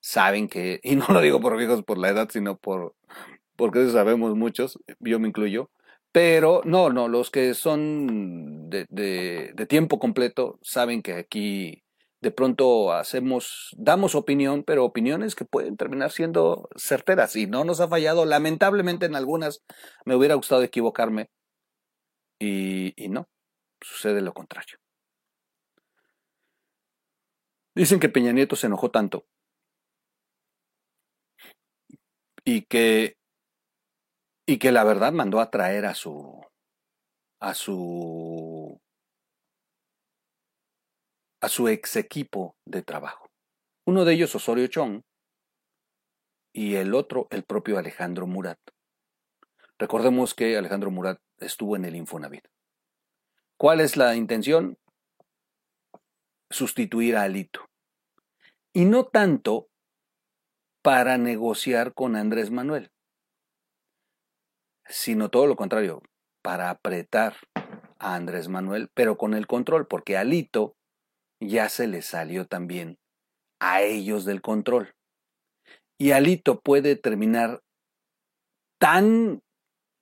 saben 0.00 0.48
que, 0.48 0.80
y 0.84 0.96
no 0.96 1.06
lo 1.08 1.20
digo 1.20 1.40
por 1.40 1.56
viejos 1.56 1.82
por 1.82 1.96
la 1.96 2.10
edad, 2.10 2.28
sino 2.30 2.58
por, 2.58 2.94
porque 3.56 3.82
eso 3.82 3.92
sabemos 3.92 4.36
muchos, 4.36 4.78
yo 5.00 5.18
me 5.18 5.28
incluyo, 5.28 5.70
pero 6.12 6.60
no, 6.64 6.90
no, 6.90 7.08
los 7.08 7.30
que 7.30 7.54
son 7.54 8.68
de, 8.68 8.86
de 8.90 9.66
tiempo 9.66 9.98
completo 9.98 10.58
saben 10.62 11.02
que 11.02 11.14
aquí 11.14 11.83
de 12.24 12.30
pronto 12.30 12.94
hacemos, 12.94 13.68
damos 13.76 14.14
opinión, 14.14 14.64
pero 14.64 14.86
opiniones 14.86 15.34
que 15.34 15.44
pueden 15.44 15.76
terminar 15.76 16.10
siendo 16.10 16.70
certeras 16.74 17.36
y 17.36 17.46
no 17.46 17.64
nos 17.64 17.80
ha 17.80 17.88
fallado. 17.88 18.24
Lamentablemente 18.24 19.04
en 19.04 19.14
algunas 19.14 19.62
me 20.06 20.16
hubiera 20.16 20.34
gustado 20.34 20.62
equivocarme 20.62 21.30
y, 22.40 22.94
y 22.96 23.10
no, 23.10 23.28
sucede 23.82 24.22
lo 24.22 24.32
contrario. 24.32 24.78
Dicen 27.74 28.00
que 28.00 28.08
Peña 28.08 28.32
Nieto 28.32 28.56
se 28.56 28.68
enojó 28.68 28.90
tanto 28.90 29.26
y 32.42 32.62
que 32.62 33.18
y 34.46 34.58
que 34.58 34.72
la 34.72 34.84
verdad 34.84 35.12
mandó 35.12 35.40
a 35.40 35.50
traer 35.50 35.84
a 35.84 35.94
su 35.94 36.40
a 37.40 37.52
su 37.52 38.80
a 41.44 41.50
su 41.50 41.68
ex 41.68 41.96
equipo 41.96 42.56
de 42.64 42.80
trabajo. 42.80 43.28
Uno 43.86 44.06
de 44.06 44.14
ellos 44.14 44.34
Osorio 44.34 44.66
Chong 44.66 45.02
y 46.54 46.76
el 46.76 46.94
otro 46.94 47.26
el 47.28 47.44
propio 47.44 47.76
Alejandro 47.76 48.26
Murat. 48.26 48.58
Recordemos 49.78 50.32
que 50.32 50.56
Alejandro 50.56 50.90
Murat 50.90 51.20
estuvo 51.36 51.76
en 51.76 51.84
el 51.84 51.96
Infonavit. 51.96 52.48
¿Cuál 53.58 53.82
es 53.82 53.98
la 53.98 54.16
intención? 54.16 54.78
Sustituir 56.48 57.14
a 57.14 57.24
Alito. 57.24 57.68
Y 58.72 58.86
no 58.86 59.04
tanto 59.04 59.68
para 60.80 61.18
negociar 61.18 61.92
con 61.92 62.16
Andrés 62.16 62.50
Manuel, 62.50 62.90
sino 64.86 65.28
todo 65.28 65.46
lo 65.46 65.56
contrario, 65.56 66.00
para 66.40 66.70
apretar 66.70 67.36
a 67.98 68.14
Andrés 68.14 68.48
Manuel, 68.48 68.88
pero 68.94 69.18
con 69.18 69.34
el 69.34 69.46
control, 69.46 69.86
porque 69.86 70.16
Alito 70.16 70.74
ya 71.48 71.68
se 71.68 71.86
les 71.86 72.06
salió 72.06 72.46
también 72.46 72.98
a 73.60 73.82
ellos 73.82 74.24
del 74.24 74.42
control. 74.42 74.94
Y 75.98 76.10
Alito 76.10 76.60
puede 76.60 76.96
terminar 76.96 77.62
tan, 78.78 79.42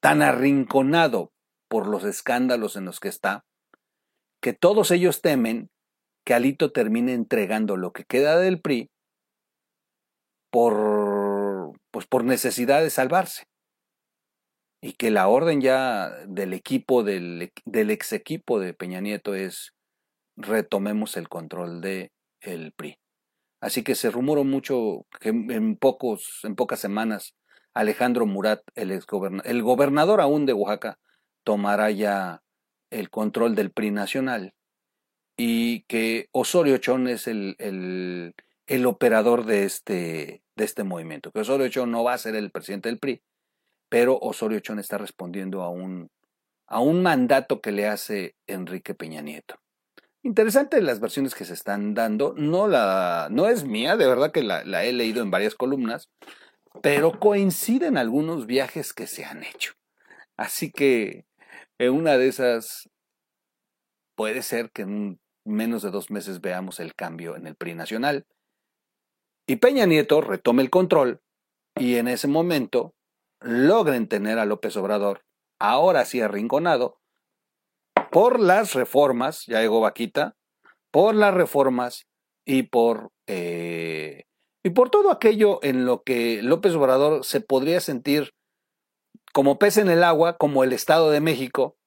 tan 0.01 0.23
arrinconado 0.23 1.33
por 1.69 1.87
los 1.87 2.05
escándalos 2.05 2.77
en 2.77 2.85
los 2.85 3.01
que 3.01 3.09
está, 3.09 3.45
que 4.43 4.53
todos 4.53 4.91
ellos 4.91 5.21
temen 5.21 5.71
que 6.25 6.35
Alito 6.35 6.73
termine 6.73 7.15
entregando 7.15 7.77
lo 7.77 7.93
que 7.93 8.05
queda 8.05 8.39
del 8.39 8.61
PRI 8.61 8.91
por, 10.51 11.73
pues 11.91 12.07
por 12.07 12.25
necesidad 12.25 12.83
de 12.83 12.91
salvarse. 12.91 13.45
Y 14.83 14.95
que 14.95 15.11
la 15.11 15.29
orden 15.29 15.61
ya 15.61 16.11
del 16.27 16.55
equipo, 16.55 17.05
del, 17.05 17.53
del 17.65 17.91
ex 17.91 18.13
equipo 18.13 18.59
de 18.59 18.75
Peña 18.75 19.01
Nieto 19.01 19.35
es 19.35 19.73
retomemos 20.43 21.17
el 21.17 21.29
control 21.29 21.81
de 21.81 22.13
el 22.41 22.73
PRI. 22.73 22.99
Así 23.61 23.83
que 23.85 23.95
se 23.95 24.11
rumoró 24.11 24.45
mucho 24.45 25.07
que 25.21 25.29
en 25.29 25.77
pocos, 25.77 26.41
en 26.43 26.57
pocas 26.57 26.81
semanas, 26.81 27.35
Alejandro 27.75 28.27
Murat, 28.27 28.61
el, 28.75 28.91
el 29.45 29.63
gobernador 29.63 30.21
aún 30.21 30.47
de 30.47 30.53
Oaxaca, 30.53 30.99
tomará 31.45 31.91
ya 31.91 32.43
el 32.91 33.09
control 33.11 33.55
del 33.55 33.71
PRI 33.71 33.91
nacional 33.91 34.55
y 35.37 35.83
que 35.85 36.29
Osorio 36.33 36.79
Chón 36.79 37.09
es 37.09 37.27
el, 37.27 37.57
el, 37.59 38.35
el, 38.67 38.87
operador 38.87 39.47
de 39.47 39.65
este, 39.65 40.43
de 40.57 40.65
este 40.65 40.85
movimiento. 40.85 41.33
Que 41.33 41.41
Osorio 41.41 41.69
Chón 41.69 41.91
no 41.91 42.05
va 42.05 42.15
a 42.15 42.19
ser 42.19 42.37
el 42.37 42.51
presidente 42.51 42.89
del 42.89 42.99
PRI, 42.99 43.23
pero 43.89 44.19
Osorio 44.19 44.61
Chón 44.61 44.79
está 44.79 44.99
respondiendo 44.99 45.63
a 45.63 45.71
un, 45.71 46.11
a 46.67 46.81
un 46.81 47.03
mandato 47.03 47.61
que 47.61 47.73
le 47.73 47.87
hace 47.87 48.37
Enrique 48.47 48.95
Peña 48.95 49.23
Nieto. 49.23 49.57
Interesante 50.25 50.81
las 50.81 51.01
versiones 51.01 51.35
que 51.35 51.45
se 51.45 51.55
están 51.55 51.95
dando. 51.95 52.35
No, 52.37 52.69
la, 52.69 53.29
no 53.31 53.49
es 53.49 53.65
mía, 53.65 53.97
de 53.97 54.07
verdad 54.07 54.31
que 54.31 54.43
la, 54.43 54.65
la 54.65 54.85
he 54.85 54.93
leído 54.93 55.23
en 55.23 55.31
varias 55.31 55.55
columnas, 55.55 56.11
pero 56.81 57.19
coinciden 57.19 57.97
algunos 57.97 58.47
viajes 58.47 58.93
que 58.93 59.07
se 59.07 59.25
han 59.25 59.43
hecho. 59.43 59.75
Así 60.37 60.71
que 60.71 61.27
en 61.79 61.93
una 61.93 62.17
de 62.17 62.29
esas 62.29 62.89
puede 64.15 64.43
ser 64.43 64.71
que 64.71 64.83
en 64.83 65.21
menos 65.45 65.83
de 65.83 65.91
dos 65.91 66.11
meses 66.11 66.41
veamos 66.41 66.79
el 66.79 66.95
cambio 66.95 67.37
en 67.37 67.47
el 67.47 67.57
PRI 67.57 67.75
nacional. 67.75 68.27
Y 69.47 69.57
Peña 69.57 69.87
Nieto 69.87 70.21
retome 70.21 70.63
el 70.63 70.71
control 70.71 71.21
y 71.75 71.97
en 71.97 72.07
ese 72.07 72.29
momento 72.29 72.95
logren 73.41 74.07
tener 74.07 74.39
a 74.39 74.47
López 74.47 74.77
Obrador, 74.77 75.25
ahora 75.59 76.05
sí 76.05 76.21
arrinconado, 76.21 77.01
por 78.13 78.41
las 78.41 78.75
reformas, 78.75 79.47
ya 79.47 79.63
llegó 79.63 79.81
Vaquita, 79.81 80.37
por 80.91 81.15
las 81.15 81.33
reformas 81.33 82.07
y 82.45 82.65
por, 82.65 83.11
eh, 83.27 84.25
y 84.63 84.71
por 84.71 84.91
todo 84.91 85.11
aquello 85.11 85.61
en 85.63 85.87
lo 85.87 86.03
que 86.03 86.43
López 86.43 86.75
Obrador 86.75 87.25
se 87.25 87.41
podría 87.41 87.81
sentir 87.81 88.35
como 89.33 89.59
pez 89.59 89.79
en 89.79 89.89
el 89.89 90.05
agua, 90.05 90.37
como 90.37 90.63
el 90.63 90.75
Estado 90.75 91.11
de 91.11 91.23
México, 91.23 91.79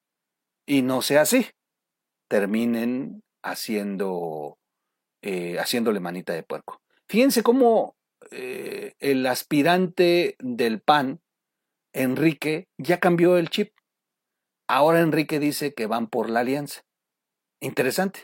y 0.65 0.81
no 0.81 1.03
sea 1.03 1.21
así. 1.21 1.45
Terminen 2.27 3.21
haciendo, 3.43 4.57
eh, 5.21 5.59
haciéndole 5.59 5.99
manita 5.99 6.33
de 6.33 6.41
puerco. 6.41 6.81
Fíjense 7.07 7.43
cómo 7.43 7.95
eh, 8.31 8.93
el 8.97 9.27
aspirante 9.27 10.37
del 10.39 10.81
PAN, 10.81 11.21
Enrique, 11.93 12.67
ya 12.79 12.99
cambió 12.99 13.37
el 13.37 13.51
chip. 13.51 13.75
Ahora 14.67 15.01
Enrique 15.01 15.39
dice 15.39 15.73
que 15.73 15.85
van 15.85 16.07
por 16.07 16.29
la 16.29 16.41
alianza. 16.41 16.83
Interesante. 17.59 18.23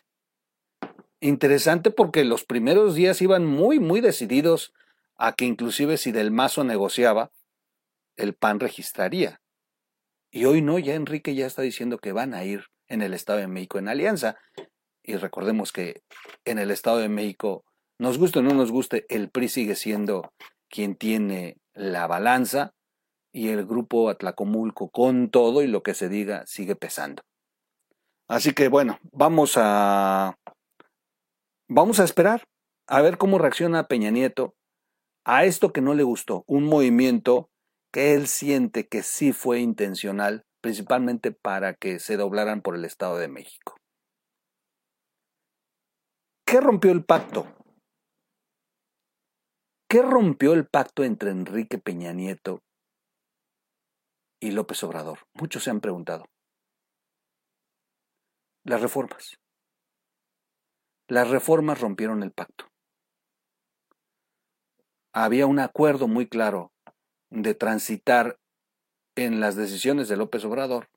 Interesante 1.20 1.92
porque 1.92 2.24
los 2.24 2.46
primeros 2.46 2.96
días 2.96 3.22
iban 3.22 3.46
muy, 3.46 3.80
muy 3.80 4.02
decididos 4.02 4.74
a 5.18 5.34
que 5.34 5.46
inclusive 5.46 5.98
si 5.98 6.12
Del 6.12 6.32
Mazo 6.32 6.64
negociaba, 6.64 7.32
el 8.16 8.34
PAN 8.34 8.60
registraría. 8.60 9.40
Y 10.32 10.46
hoy 10.46 10.62
no, 10.62 10.80
ya 10.80 10.96
Enrique 10.96 11.36
ya 11.36 11.46
está 11.46 11.62
diciendo 11.62 12.00
que 12.00 12.12
van 12.12 12.34
a 12.34 12.44
ir 12.44 12.66
en 12.88 13.02
el 13.02 13.14
Estado 13.14 13.40
de 13.40 13.48
México 13.48 13.78
en 13.78 13.88
alianza. 13.88 14.38
Y 15.04 15.16
recordemos 15.18 15.72
que 15.72 16.02
en 16.46 16.58
el 16.58 16.72
Estado 16.72 16.98
de 16.98 17.10
México, 17.10 17.66
nos 18.00 18.18
guste 18.18 18.40
o 18.40 18.42
no 18.42 18.54
nos 18.56 18.72
guste, 18.72 19.06
el 19.10 19.30
PRI 19.30 19.50
sigue 19.50 19.76
siendo 19.76 20.34
quien 20.70 20.96
tiene 20.96 21.58
la 21.74 22.08
balanza 22.08 22.74
y 23.32 23.50
el 23.50 23.66
grupo 23.66 24.10
Atlacomulco 24.10 24.90
con 24.90 25.30
todo 25.30 25.62
y 25.62 25.68
lo 25.68 25.84
que 25.84 25.94
se 25.94 26.10
diga 26.10 26.46
sigue 26.46 26.76
pesando. 26.76 27.24
Así 28.28 28.54
que 28.54 28.68
bueno, 28.68 29.00
vamos 29.12 29.54
a 29.58 30.38
vamos 31.68 32.00
a 32.00 32.04
esperar 32.04 32.44
a 32.88 33.02
ver 33.02 33.18
cómo 33.18 33.38
reacciona 33.38 33.88
Peña 33.88 34.12
Nieto 34.12 34.56
a 35.26 35.46
esto 35.46 35.72
que 35.72 35.82
no 35.82 35.94
le 35.94 36.04
gustó, 36.04 36.44
un 36.48 36.66
movimiento 36.66 37.50
que 37.94 38.14
él 38.14 38.28
siente 38.28 38.88
que 38.88 39.04
sí 39.04 39.34
fue 39.34 39.60
intencional, 39.60 40.46
principalmente 40.62 41.32
para 41.32 41.74
que 41.76 42.00
se 42.00 42.18
doblaran 42.18 42.62
por 42.62 42.76
el 42.76 42.86
Estado 42.86 43.18
de 43.18 43.28
México. 43.28 43.76
¿Qué 46.46 46.60
rompió 46.60 46.92
el 46.92 47.06
pacto? 47.06 47.48
¿Qué 49.88 50.02
rompió 50.02 50.54
el 50.54 50.66
pacto 50.66 51.04
entre 51.04 51.32
Enrique 51.32 51.78
Peña 51.78 52.14
Nieto 52.14 52.62
y 54.42 54.52
López 54.52 54.84
Obrador? 54.84 55.20
Muchos 55.34 55.64
se 55.64 55.70
han 55.70 55.80
preguntado. 55.80 56.26
Las 58.66 58.82
reformas. 58.82 59.40
Las 61.08 61.30
reformas 61.30 61.80
rompieron 61.80 62.24
el 62.24 62.32
pacto. 62.32 62.70
Había 65.14 65.46
un 65.46 65.60
acuerdo 65.60 66.08
muy 66.08 66.28
claro 66.28 66.74
de 67.30 67.54
transitar 67.54 68.40
en 69.16 69.40
las 69.40 69.56
decisiones 69.56 70.08
de 70.08 70.18
López 70.18 70.44
Obrador, 70.46 70.90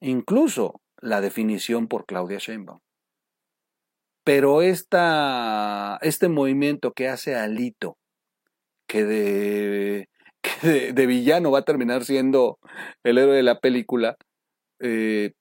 incluso 0.00 0.80
la 1.00 1.20
definición 1.20 1.88
por 1.88 2.04
Claudia 2.06 2.38
Sheinbaum. 2.38 2.80
Pero 4.24 4.62
esta, 4.62 5.98
este 6.02 6.28
movimiento 6.28 6.92
que 6.92 7.08
hace 7.08 7.34
Alito, 7.34 7.96
que 8.86 9.04
de, 9.04 10.08
de, 10.62 11.06
villano 11.06 11.50
va 11.50 11.60
a 11.60 11.64
terminar 11.64 12.04
siendo 12.04 12.58
el 13.02 13.18
héroe 13.18 13.36
de 13.36 13.42
la 13.42 13.60
película, 13.60 14.16
eh, 14.80 15.32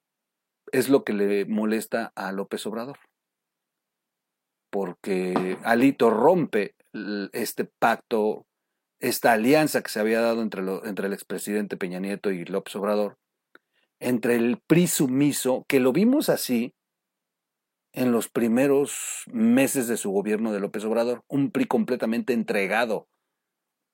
es 0.72 0.90
lo 0.90 1.04
que 1.04 1.14
le 1.14 1.46
molesta 1.46 2.12
a 2.16 2.32
López 2.32 2.66
Obrador. 2.66 2.98
Porque 4.70 5.58
Alito 5.64 6.10
rompe 6.10 6.76
este 7.32 7.66
pacto, 7.80 8.46
esta 9.00 9.34
alianza 9.34 9.82
que 9.82 9.90
se 9.90 10.00
había 10.00 10.22
dado 10.22 10.42
entre, 10.42 10.62
entre 10.84 11.08
el 11.08 11.14
expresidente 11.14 11.78
Peña 11.78 12.00
Nieto 12.00 12.32
y 12.32 12.46
López 12.46 12.76
Obrador, 12.76 13.18
entre 14.00 14.36
el 14.36 14.60
PRI 14.68 14.88
sumiso, 14.88 15.66
que 15.68 15.80
lo 15.80 15.94
vimos 15.94 16.30
así 16.30 16.74
en 17.94 18.12
los 18.12 18.30
primeros 18.30 19.24
meses 19.32 19.88
de 19.88 19.98
su 19.98 20.12
gobierno 20.12 20.52
de 20.52 20.60
López 20.60 20.84
Obrador, 20.84 21.24
un 21.28 21.52
PRI 21.52 21.66
completamente 21.66 22.34
entregado, 22.34 23.08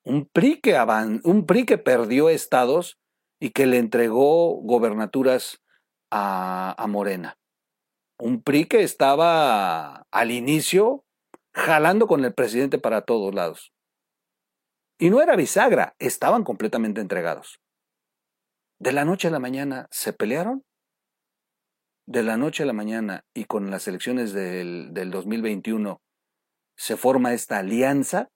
un 0.04 0.26
PRI 0.26 0.60
que, 0.60 0.78
un 1.24 1.46
PRI 1.46 1.66
que 1.66 1.78
perdió 1.78 2.30
estados 2.30 3.00
y 3.40 3.52
que 3.52 3.66
le 3.66 3.78
entregó 3.78 4.56
gobernaturas 4.62 5.62
a, 6.12 6.76
a 6.82 6.88
Morena. 6.88 7.38
Un 8.20 8.42
PRI 8.42 8.66
que 8.66 8.84
estaba 8.84 10.06
al 10.12 10.32
inicio 10.32 11.06
jalando 11.54 12.08
con 12.08 12.24
el 12.26 12.34
presidente 12.34 12.78
para 12.78 13.02
todos 13.02 13.34
lados. 13.34 13.74
Y 15.00 15.10
no 15.10 15.22
era 15.22 15.36
bisagra, 15.36 15.96
estaban 16.00 16.44
completamente 16.44 17.02
entregados. 17.02 17.60
De 18.80 18.92
la 18.92 19.06
noche 19.06 19.28
a 19.28 19.32
la 19.32 19.40
mañana 19.40 19.88
se 19.92 20.14
pelearon. 20.14 20.64
De 22.06 22.22
la 22.24 22.38
noche 22.38 22.64
a 22.64 22.66
la 22.66 22.74
mañana 22.74 23.26
y 23.34 23.46
con 23.46 23.72
las 23.72 23.88
elecciones 23.88 24.34
del, 24.34 24.94
del 24.94 25.10
2021 25.12 26.02
se 26.76 26.98
forma 26.98 27.34
esta 27.34 27.60
alianza. 27.60 28.30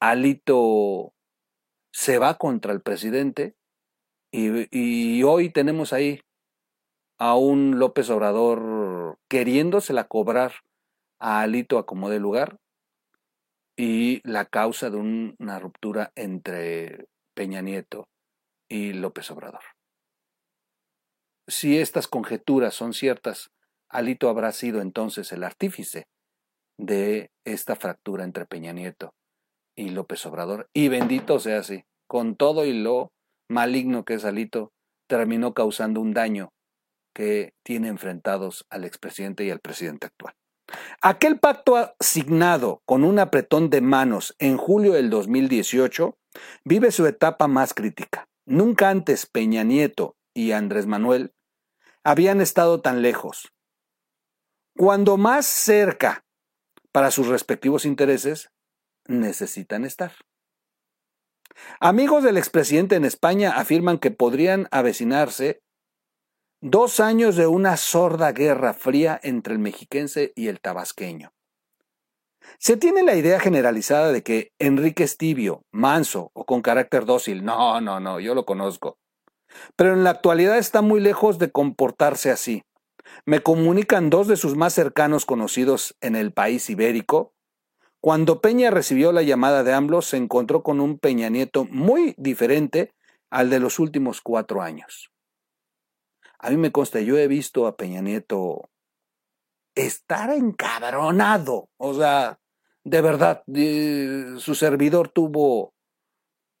Alito 0.00 1.14
se 1.90 2.18
va 2.18 2.36
contra 2.36 2.72
el 2.72 2.82
presidente 2.82 3.56
y, 4.30 5.22
hoy 5.22 5.50
tenemos 5.50 5.94
ahí 5.94 6.20
a 7.18 7.36
un 7.36 7.78
López 7.78 8.10
Obrador 8.10 9.18
queriéndosela 9.28 10.06
cobrar 10.06 10.52
a 11.18 11.40
Alito 11.40 11.78
a 11.78 11.86
como 11.86 12.10
de 12.10 12.20
lugar 12.20 12.58
y 13.76 14.20
la 14.28 14.44
causa 14.44 14.90
de 14.90 14.98
una 14.98 15.58
ruptura 15.58 16.12
entre 16.14 17.06
Peña 17.34 17.62
Nieto 17.62 18.08
y 18.68 18.92
López 18.92 19.30
Obrador. 19.30 19.62
Si 21.46 21.78
estas 21.78 22.06
conjeturas 22.08 22.74
son 22.74 22.92
ciertas, 22.92 23.50
Alito 23.88 24.28
habrá 24.28 24.52
sido 24.52 24.82
entonces 24.82 25.32
el 25.32 25.44
artífice 25.44 26.06
de 26.76 27.30
esta 27.44 27.76
fractura 27.76 28.24
entre 28.24 28.44
Peña 28.44 28.74
Nieto 28.74 29.14
y 29.76 29.90
López 29.90 30.24
Obrador. 30.26 30.68
Y 30.72 30.88
bendito 30.88 31.38
sea 31.38 31.60
así, 31.60 31.84
con 32.08 32.34
todo 32.34 32.64
y 32.64 32.72
lo 32.72 33.12
maligno 33.48 34.04
que 34.04 34.14
es 34.14 34.24
Alito, 34.24 34.72
terminó 35.06 35.54
causando 35.54 36.00
un 36.00 36.14
daño 36.14 36.52
que 37.14 37.54
tiene 37.62 37.88
enfrentados 37.88 38.66
al 38.70 38.84
expresidente 38.84 39.44
y 39.44 39.50
al 39.50 39.60
presidente 39.60 40.06
actual. 40.06 40.34
Aquel 41.00 41.38
pacto 41.38 41.76
asignado 41.76 42.82
con 42.84 43.04
un 43.04 43.18
apretón 43.18 43.70
de 43.70 43.80
manos 43.80 44.34
en 44.38 44.56
julio 44.56 44.94
del 44.94 45.10
2018 45.10 46.18
vive 46.64 46.90
su 46.90 47.06
etapa 47.06 47.46
más 47.46 47.72
crítica. 47.72 48.28
Nunca 48.44 48.90
antes 48.90 49.26
Peña 49.26 49.62
Nieto 49.62 50.16
y 50.34 50.52
Andrés 50.52 50.86
Manuel 50.86 51.32
habían 52.04 52.40
estado 52.40 52.80
tan 52.80 53.02
lejos. 53.02 53.52
Cuando 54.76 55.16
más 55.16 55.46
cerca 55.46 56.24
para 56.92 57.10
sus 57.10 57.28
respectivos 57.28 57.84
intereses, 57.84 58.50
necesitan 59.08 59.84
estar. 59.84 60.12
Amigos 61.80 62.22
del 62.22 62.36
expresidente 62.36 62.96
en 62.96 63.04
España 63.04 63.52
afirman 63.56 63.98
que 63.98 64.10
podrían 64.10 64.68
avecinarse 64.70 65.62
Dos 66.62 67.00
años 67.00 67.36
de 67.36 67.46
una 67.46 67.76
sorda 67.76 68.32
guerra 68.32 68.72
fría 68.72 69.20
entre 69.22 69.52
el 69.52 69.58
mexiquense 69.58 70.32
y 70.34 70.48
el 70.48 70.58
tabasqueño. 70.60 71.32
Se 72.58 72.78
tiene 72.78 73.02
la 73.02 73.14
idea 73.14 73.38
generalizada 73.38 74.10
de 74.10 74.22
que 74.22 74.52
Enrique 74.58 75.04
es 75.04 75.18
tibio, 75.18 75.62
manso 75.70 76.30
o 76.32 76.46
con 76.46 76.62
carácter 76.62 77.04
dócil. 77.04 77.44
No, 77.44 77.80
no, 77.82 78.00
no, 78.00 78.20
yo 78.20 78.34
lo 78.34 78.46
conozco. 78.46 78.96
Pero 79.76 79.92
en 79.92 80.02
la 80.02 80.10
actualidad 80.10 80.56
está 80.56 80.80
muy 80.80 80.98
lejos 80.98 81.38
de 81.38 81.52
comportarse 81.52 82.30
así. 82.30 82.62
Me 83.26 83.40
comunican 83.40 84.08
dos 84.08 84.26
de 84.26 84.36
sus 84.36 84.56
más 84.56 84.72
cercanos 84.72 85.26
conocidos 85.26 85.94
en 86.00 86.16
el 86.16 86.32
país 86.32 86.70
ibérico. 86.70 87.34
Cuando 88.06 88.40
Peña 88.40 88.70
recibió 88.70 89.10
la 89.10 89.22
llamada 89.22 89.64
de 89.64 89.72
AMLO, 89.72 90.00
se 90.00 90.16
encontró 90.16 90.62
con 90.62 90.78
un 90.78 90.96
Peña 90.96 91.28
Nieto 91.28 91.64
muy 91.64 92.14
diferente 92.16 92.94
al 93.30 93.50
de 93.50 93.58
los 93.58 93.80
últimos 93.80 94.20
cuatro 94.20 94.62
años. 94.62 95.10
A 96.38 96.50
mí 96.50 96.56
me 96.56 96.70
consta, 96.70 97.00
yo 97.00 97.18
he 97.18 97.26
visto 97.26 97.66
a 97.66 97.76
Peña 97.76 98.02
Nieto 98.02 98.70
estar 99.74 100.30
encabronado. 100.30 101.68
O 101.78 101.94
sea, 101.94 102.38
de 102.84 103.00
verdad, 103.00 103.42
su 104.38 104.54
servidor 104.54 105.08
tuvo, 105.08 105.74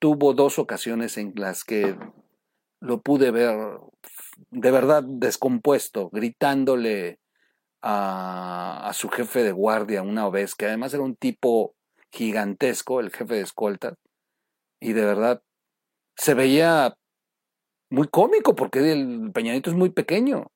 tuvo 0.00 0.34
dos 0.34 0.58
ocasiones 0.58 1.16
en 1.16 1.32
las 1.36 1.62
que 1.62 1.96
lo 2.80 3.02
pude 3.02 3.30
ver 3.30 3.56
de 4.50 4.70
verdad 4.72 5.04
descompuesto, 5.04 6.10
gritándole 6.10 7.20
a, 7.88 8.90
su 8.94 9.08
jefe 9.08 9.44
de 9.44 9.52
guardia 9.52 10.02
una 10.02 10.28
vez, 10.28 10.54
que 10.54 10.66
además 10.66 10.92
era 10.92 11.04
un 11.04 11.14
tipo 11.14 11.76
gigantesco, 12.10 12.98
el 12.98 13.10
jefe 13.10 13.34
de 13.34 13.42
escolta, 13.42 13.94
y 14.80 14.92
de 14.92 15.04
verdad 15.04 15.42
se 16.16 16.34
veía 16.34 16.96
muy 17.90 18.08
cómico 18.08 18.56
porque 18.56 18.92
el 18.92 19.30
Peñanito 19.32 19.70
es 19.70 19.76
muy 19.76 19.90
pequeño. 19.90 20.50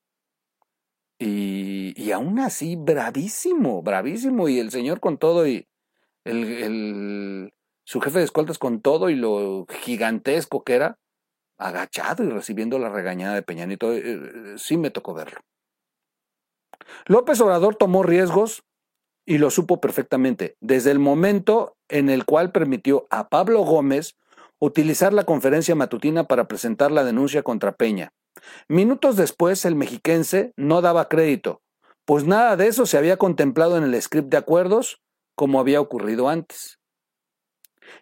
Y, 1.21 1.93
y 2.03 2.13
aún 2.13 2.39
así, 2.41 2.77
bravísimo, 2.77 3.83
bravísimo. 3.83 4.49
Y 4.49 4.59
el 4.59 4.71
señor 4.71 5.01
con 5.01 5.19
todo 5.19 5.47
y 5.47 5.69
el, 6.25 6.45
el, 6.45 7.55
su 7.85 8.01
jefe 8.01 8.21
de 8.21 8.25
escoltas 8.25 8.59
con 8.59 8.81
todo 8.81 9.11
y 9.11 9.17
lo 9.17 9.67
gigantesco 9.69 10.65
que 10.65 10.75
era, 10.75 10.99
agachado 11.59 12.25
y 12.25 12.31
recibiendo 12.31 12.79
la 12.79 12.89
regañada 12.89 13.35
de 13.35 13.43
Peñanito, 13.43 13.93
eh, 13.93 14.03
eh, 14.05 14.55
sí 14.57 14.79
me 14.79 14.91
tocó 14.91 15.15
verlo. 15.15 15.41
López 17.07 17.41
Obrador 17.41 17.77
tomó 17.77 18.03
riesgos 18.03 18.65
y 19.27 19.39
lo 19.39 19.51
supo 19.51 19.81
perfectamente, 19.81 20.57
desde 20.61 20.91
el 20.91 20.99
momento 20.99 21.77
en 21.89 22.11
el 22.11 22.25
cual 22.25 22.53
permitió 22.53 23.07
a 23.11 23.29
Pablo 23.29 23.63
Gómez 23.63 24.17
utilizar 24.59 25.13
la 25.13 25.25
conferencia 25.25 25.75
matutina 25.75 26.25
para 26.25 26.49
presentar 26.49 26.91
la 26.91 27.05
denuncia 27.05 27.43
contra 27.43 27.73
Peña. 27.73 28.13
Minutos 28.69 29.17
después, 29.17 29.65
el 29.65 29.75
mexiquense 29.75 30.53
no 30.57 30.83
daba 30.83 31.09
crédito, 31.09 31.63
pues 32.05 32.25
nada 32.25 32.57
de 32.57 32.67
eso 32.67 32.87
se 32.87 32.99
había 32.99 33.17
contemplado 33.17 33.77
en 33.77 33.85
el 33.85 34.01
script 34.03 34.31
de 34.31 34.37
acuerdos 34.37 35.01
como 35.35 35.61
había 35.61 35.81
ocurrido 35.81 36.29
antes. 36.29 36.79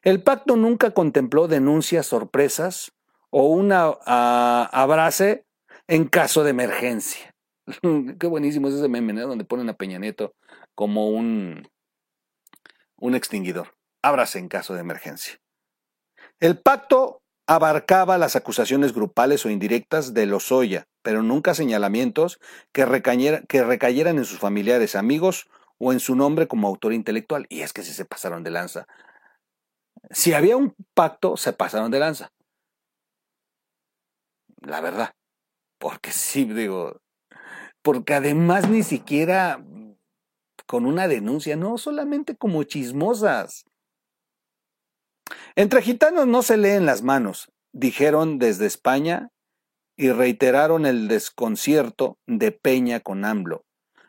El 0.03 0.23
pacto 0.23 0.57
nunca 0.57 0.93
contempló 0.93 1.49
denuncias 1.49 2.07
sorpresas 2.07 2.93
o 3.31 3.49
una 3.49 3.89
abrace 4.65 5.47
en 5.87 6.07
caso 6.07 6.45
de 6.45 6.51
emergencia. 6.51 7.28
Qué 8.19 8.27
buenísimo 8.27 8.69
es 8.69 8.75
ese 8.75 8.89
meme, 8.89 9.21
Donde 9.21 9.45
ponen 9.45 9.69
a 9.69 9.75
Peña 9.75 9.99
Nieto 9.99 10.35
como 10.75 11.09
un, 11.09 11.69
un 12.97 13.15
extinguidor. 13.15 13.75
Abrace 14.03 14.39
en 14.39 14.49
caso 14.49 14.75
de 14.75 14.81
emergencia. 14.81 15.41
El 16.41 16.59
pacto 16.61 17.23
abarcaba 17.47 18.19
las 18.19 18.37
acusaciones 18.37 18.93
grupales 18.93 19.45
o 19.45 19.51
indirectas 19.51 20.15
de 20.15 20.27
Lozoya, 20.27 20.87
pero 21.03 21.23
nunca 21.23 21.55
señalamientos 21.55 22.39
que, 22.73 22.83
que 23.49 23.65
recayeran 23.65 24.19
en 24.19 24.25
sus 24.25 24.39
familiares, 24.39 24.95
amigos 24.95 25.49
o 25.79 25.93
en 25.93 26.01
su 26.01 26.15
nombre 26.15 26.47
como 26.47 26.69
autor 26.69 26.93
intelectual. 26.93 27.47
Y 27.49 27.63
es 27.63 27.73
que 27.73 27.83
si 27.83 27.93
se 27.93 28.05
pasaron 28.05 28.45
de 28.45 28.51
lanza. 28.51 28.87
Si 30.11 30.33
había 30.33 30.57
un 30.57 30.75
pacto, 30.95 31.37
se 31.37 31.53
pasaron 31.53 31.91
de 31.91 31.99
lanza. 31.99 32.31
La 34.61 34.81
verdad. 34.81 35.13
Porque 35.79 36.13
sí, 36.13 36.45
digo, 36.45 37.01
porque 37.83 38.15
además 38.15 38.69
ni 38.69 38.83
siquiera 38.83 39.65
con 40.67 40.85
una 40.85 41.09
denuncia, 41.09 41.57
no 41.57 41.79
solamente 41.79 42.37
como 42.37 42.63
chismosas. 42.63 43.65
Entre 45.57 45.83
gitanos 45.83 46.27
no 46.27 46.43
se 46.43 46.57
leen 46.57 46.87
las 46.87 47.03
manos, 47.03 47.51
dijeron 47.73 48.39
desde 48.39 48.67
España 48.67 49.31
y 49.97 50.11
reiteraron 50.11 50.87
el 50.87 51.09
desconcierto 51.09 52.19
de 52.27 52.53
Peña 52.53 53.01
con 53.01 53.25
AMLO, 53.25 53.65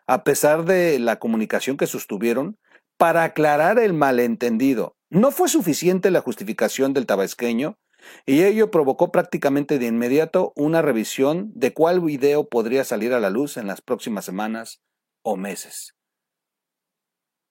a 0.05 0.23
pesar 0.23 0.65
de 0.65 0.99
la 0.99 1.17
comunicación 1.17 1.77
que 1.77 1.87
sostuvieron 1.87 2.57
para 2.97 3.23
aclarar 3.23 3.79
el 3.79 3.93
malentendido. 3.93 4.95
No 5.09 5.31
fue 5.31 5.49
suficiente 5.49 6.11
la 6.11 6.21
justificación 6.21 6.93
del 6.93 7.05
tabasqueño 7.05 7.77
y 8.25 8.43
ello 8.43 8.71
provocó 8.71 9.11
prácticamente 9.11 9.79
de 9.79 9.87
inmediato 9.87 10.53
una 10.55 10.81
revisión 10.81 11.51
de 11.53 11.73
cuál 11.73 12.01
video 12.01 12.47
podría 12.47 12.83
salir 12.83 13.13
a 13.13 13.19
la 13.19 13.29
luz 13.29 13.57
en 13.57 13.67
las 13.67 13.81
próximas 13.81 14.25
semanas 14.25 14.81
o 15.23 15.35
meses. 15.35 15.95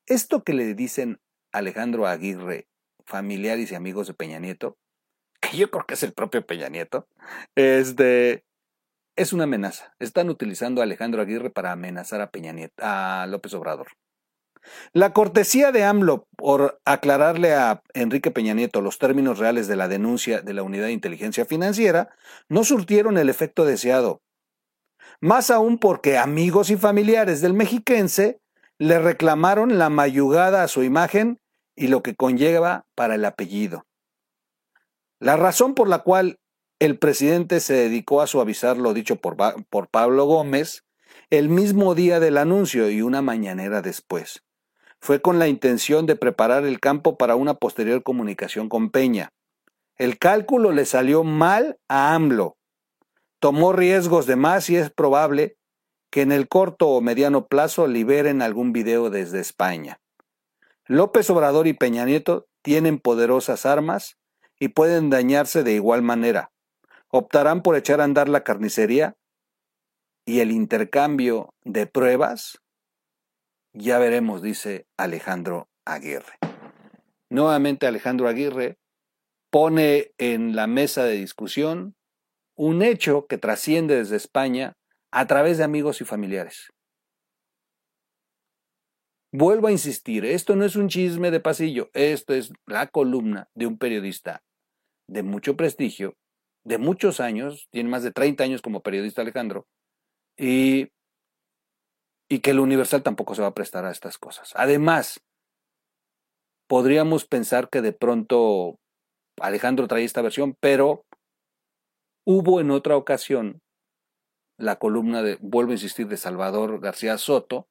Esto 0.07 0.43
que 0.43 0.55
le 0.55 0.75
dicen 0.75 1.21
Alejandro 1.53 2.07
Aguirre, 2.07 2.69
familiares 3.05 3.73
y 3.73 3.75
amigos 3.75 4.07
de 4.07 4.15
Peña 4.15 4.39
Nieto, 4.39 4.79
que 5.41 5.57
yo 5.57 5.71
creo 5.71 5.87
que 5.87 5.95
es 5.95 6.03
el 6.03 6.13
propio 6.13 6.47
Peña 6.47 6.69
Nieto, 6.69 7.09
este, 7.55 8.45
es 9.17 9.33
una 9.33 9.45
amenaza. 9.45 9.95
Están 9.99 10.31
utilizando 10.31 10.81
a 10.81 10.85
Alejandro 10.85 11.21
Aguirre 11.21 11.51
para 11.51 11.73
amenazar 11.73 12.21
a 12.21 12.31
Peña 12.31 12.53
Nieto, 12.53 12.75
a 12.79 13.27
López 13.29 13.53
Obrador. 13.55 13.89
La 14.93 15.13
cortesía 15.13 15.73
de 15.73 15.85
AMLO 15.85 16.27
por 16.37 16.81
aclararle 16.85 17.55
a 17.55 17.83
Enrique 17.95 18.31
Peña 18.31 18.55
Nieto 18.55 18.81
los 18.81 18.99
términos 18.99 19.39
reales 19.39 19.69
de 19.69 19.77
la 19.77 19.89
denuncia 19.89 20.41
de 20.41 20.55
la 20.55 20.63
Unidad 20.63 20.87
de 20.87 20.93
Inteligencia 20.93 21.45
Financiera 21.45 22.11
no 22.49 22.65
surtieron 22.65 23.19
el 23.19 23.29
efecto 23.29 23.65
deseado. 23.65 24.23
Más 25.21 25.51
aún 25.51 25.79
porque 25.79 26.17
amigos 26.17 26.71
y 26.71 26.77
familiares 26.77 27.41
del 27.41 27.55
mexiquense 27.55 28.41
le 28.79 28.99
reclamaron 28.99 29.79
la 29.79 29.91
mayugada 29.91 30.63
a 30.63 30.69
su 30.69 30.83
imagen 30.83 31.39
y 31.77 31.89
lo 31.89 32.03
que 32.03 32.15
conlleva 32.15 32.87
para 32.95 33.17
el 33.17 33.25
apellido. 33.25 33.85
La 35.21 35.37
razón 35.37 35.75
por 35.75 35.89
la 35.89 36.01
cual 36.01 36.39
el 36.79 36.99
presidente 36.99 37.61
se 37.61 37.75
dedicó 37.75 38.23
a 38.23 38.29
suavizar 38.29 38.77
lo 38.77 38.95
dicho 38.95 39.17
por, 39.17 39.37
por 39.69 39.89
Pablo 39.89 40.25
Gómez 40.27 40.85
el 41.31 41.49
mismo 41.49 41.95
día 41.95 42.21
del 42.21 42.39
anuncio 42.39 42.89
y 42.89 43.03
una 43.03 43.21
mañanera 43.21 43.83
después 43.83 44.45
fue 45.01 45.21
con 45.21 45.39
la 45.39 45.49
intención 45.49 46.07
de 46.07 46.17
preparar 46.17 46.65
el 46.65 46.81
campo 46.81 47.17
para 47.17 47.37
una 47.37 47.55
posterior 47.55 48.03
comunicación 48.03 48.69
con 48.69 48.91
Peña. 48.91 49.31
El 49.97 50.19
cálculo 50.19 50.73
le 50.73 50.85
salió 50.85 51.25
mal 51.25 51.79
a 51.89 52.15
AMLO. 52.15 52.57
Tomó 53.41 53.73
riesgos 53.73 54.27
de 54.27 54.37
más 54.37 54.69
y 54.71 54.77
es 54.77 54.91
probable 54.91 55.57
que 56.11 56.23
en 56.23 56.33
el 56.33 56.49
corto 56.49 56.89
o 56.89 57.01
mediano 57.01 57.47
plazo 57.47 57.87
liberen 57.87 58.43
algún 58.43 58.73
video 58.73 59.11
desde 59.11 59.41
España. 59.41 60.01
López 60.87 61.29
Obrador 61.31 61.67
y 61.67 61.75
Peña 61.75 62.05
Nieto 62.05 62.47
tienen 62.63 62.99
poderosas 62.99 63.67
armas 63.67 64.17
y 64.59 64.69
pueden 64.69 65.11
dañarse 65.11 65.63
de 65.63 65.73
igual 65.73 66.03
manera. 66.03 66.51
Optarán 67.11 67.63
por 67.63 67.77
echar 67.77 68.01
a 68.01 68.05
andar 68.05 68.29
la 68.29 68.43
carnicería 68.43 69.17
y 70.25 70.41
el 70.41 70.51
intercambio 70.51 71.55
de 71.65 71.87
pruebas 71.87 72.59
ya 73.79 73.99
veremos, 73.99 74.43
dice 74.43 74.87
Alejandro 74.97 75.69
Aguirre. 75.85 76.39
Nuevamente 77.31 77.87
Alejandro 77.87 78.29
Aguirre 78.29 78.77
pone 79.51 80.13
en 80.19 80.57
la 80.57 80.67
mesa 80.67 81.05
de 81.05 81.15
discusión 81.15 81.95
un 82.57 82.83
hecho 82.83 83.27
que 83.27 83.39
trasciende 83.39 83.97
desde 83.97 84.17
España 84.17 84.77
a 85.13 85.27
través 85.27 85.59
de 85.59 85.65
amigos 85.65 86.01
y 86.01 86.05
familiares. 86.05 86.71
Vuelvo 89.31 89.69
a 89.69 89.73
insistir, 89.73 90.25
esto 90.25 90.57
no 90.57 90.65
es 90.65 90.75
un 90.75 90.89
chisme 90.89 91.31
de 91.31 91.41
pasillo, 91.41 91.91
esto 91.93 92.35
es 92.35 92.53
la 92.67 92.89
columna 92.89 93.49
de 93.55 93.67
un 93.67 93.79
periodista 93.79 94.43
de 95.07 95.23
mucho 95.23 95.57
prestigio, 95.57 96.17
de 96.65 96.79
muchos 96.79 97.21
años, 97.21 97.69
tiene 97.71 97.91
más 97.91 98.03
de 98.03 98.11
30 98.11 98.43
años 98.43 98.63
como 98.63 98.83
periodista 98.83 99.23
Alejandro, 99.23 99.67
y 100.37 100.89
y 102.29 102.41
que 102.41 102.51
el 102.51 102.61
Universal 102.61 103.03
tampoco 103.03 103.35
se 103.35 103.43
va 103.43 103.49
a 103.49 103.55
prestar 103.55 103.85
a 103.85 103.91
estas 103.91 104.19
cosas. 104.19 104.53
Además, 104.55 105.21
podríamos 106.69 107.25
pensar 107.25 107.71
que 107.71 107.81
de 107.81 107.93
pronto 107.93 108.79
Alejandro 109.41 109.89
trae 109.89 110.05
esta 110.05 110.23
versión, 110.23 110.55
pero 110.61 111.05
hubo 112.27 112.61
en 112.61 112.71
otra 112.71 112.97
ocasión 112.97 113.61
la 114.59 114.77
columna 114.77 115.23
de, 115.23 115.39
vuelvo 115.41 115.71
a 115.71 115.75
insistir, 115.75 116.09
de 116.09 116.17
Salvador 116.17 116.81
García 116.81 117.17
Soto, 117.17 117.67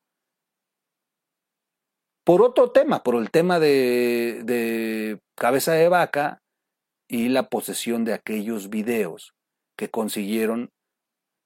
por 2.26 2.42
otro 2.42 2.72
tema, 2.72 3.04
por 3.04 3.16
el 3.16 3.32
tema 3.32 3.60
de, 3.60 4.42
de 4.44 5.20
cabeza 5.36 5.74
de 5.74 5.88
vaca 5.88 6.42
y 7.08 7.30
la 7.30 7.48
posesión 7.50 8.04
de 8.04 8.14
aquellos 8.14 8.70
videos 8.70 9.34
que 9.78 9.90
consiguieron 9.90 10.72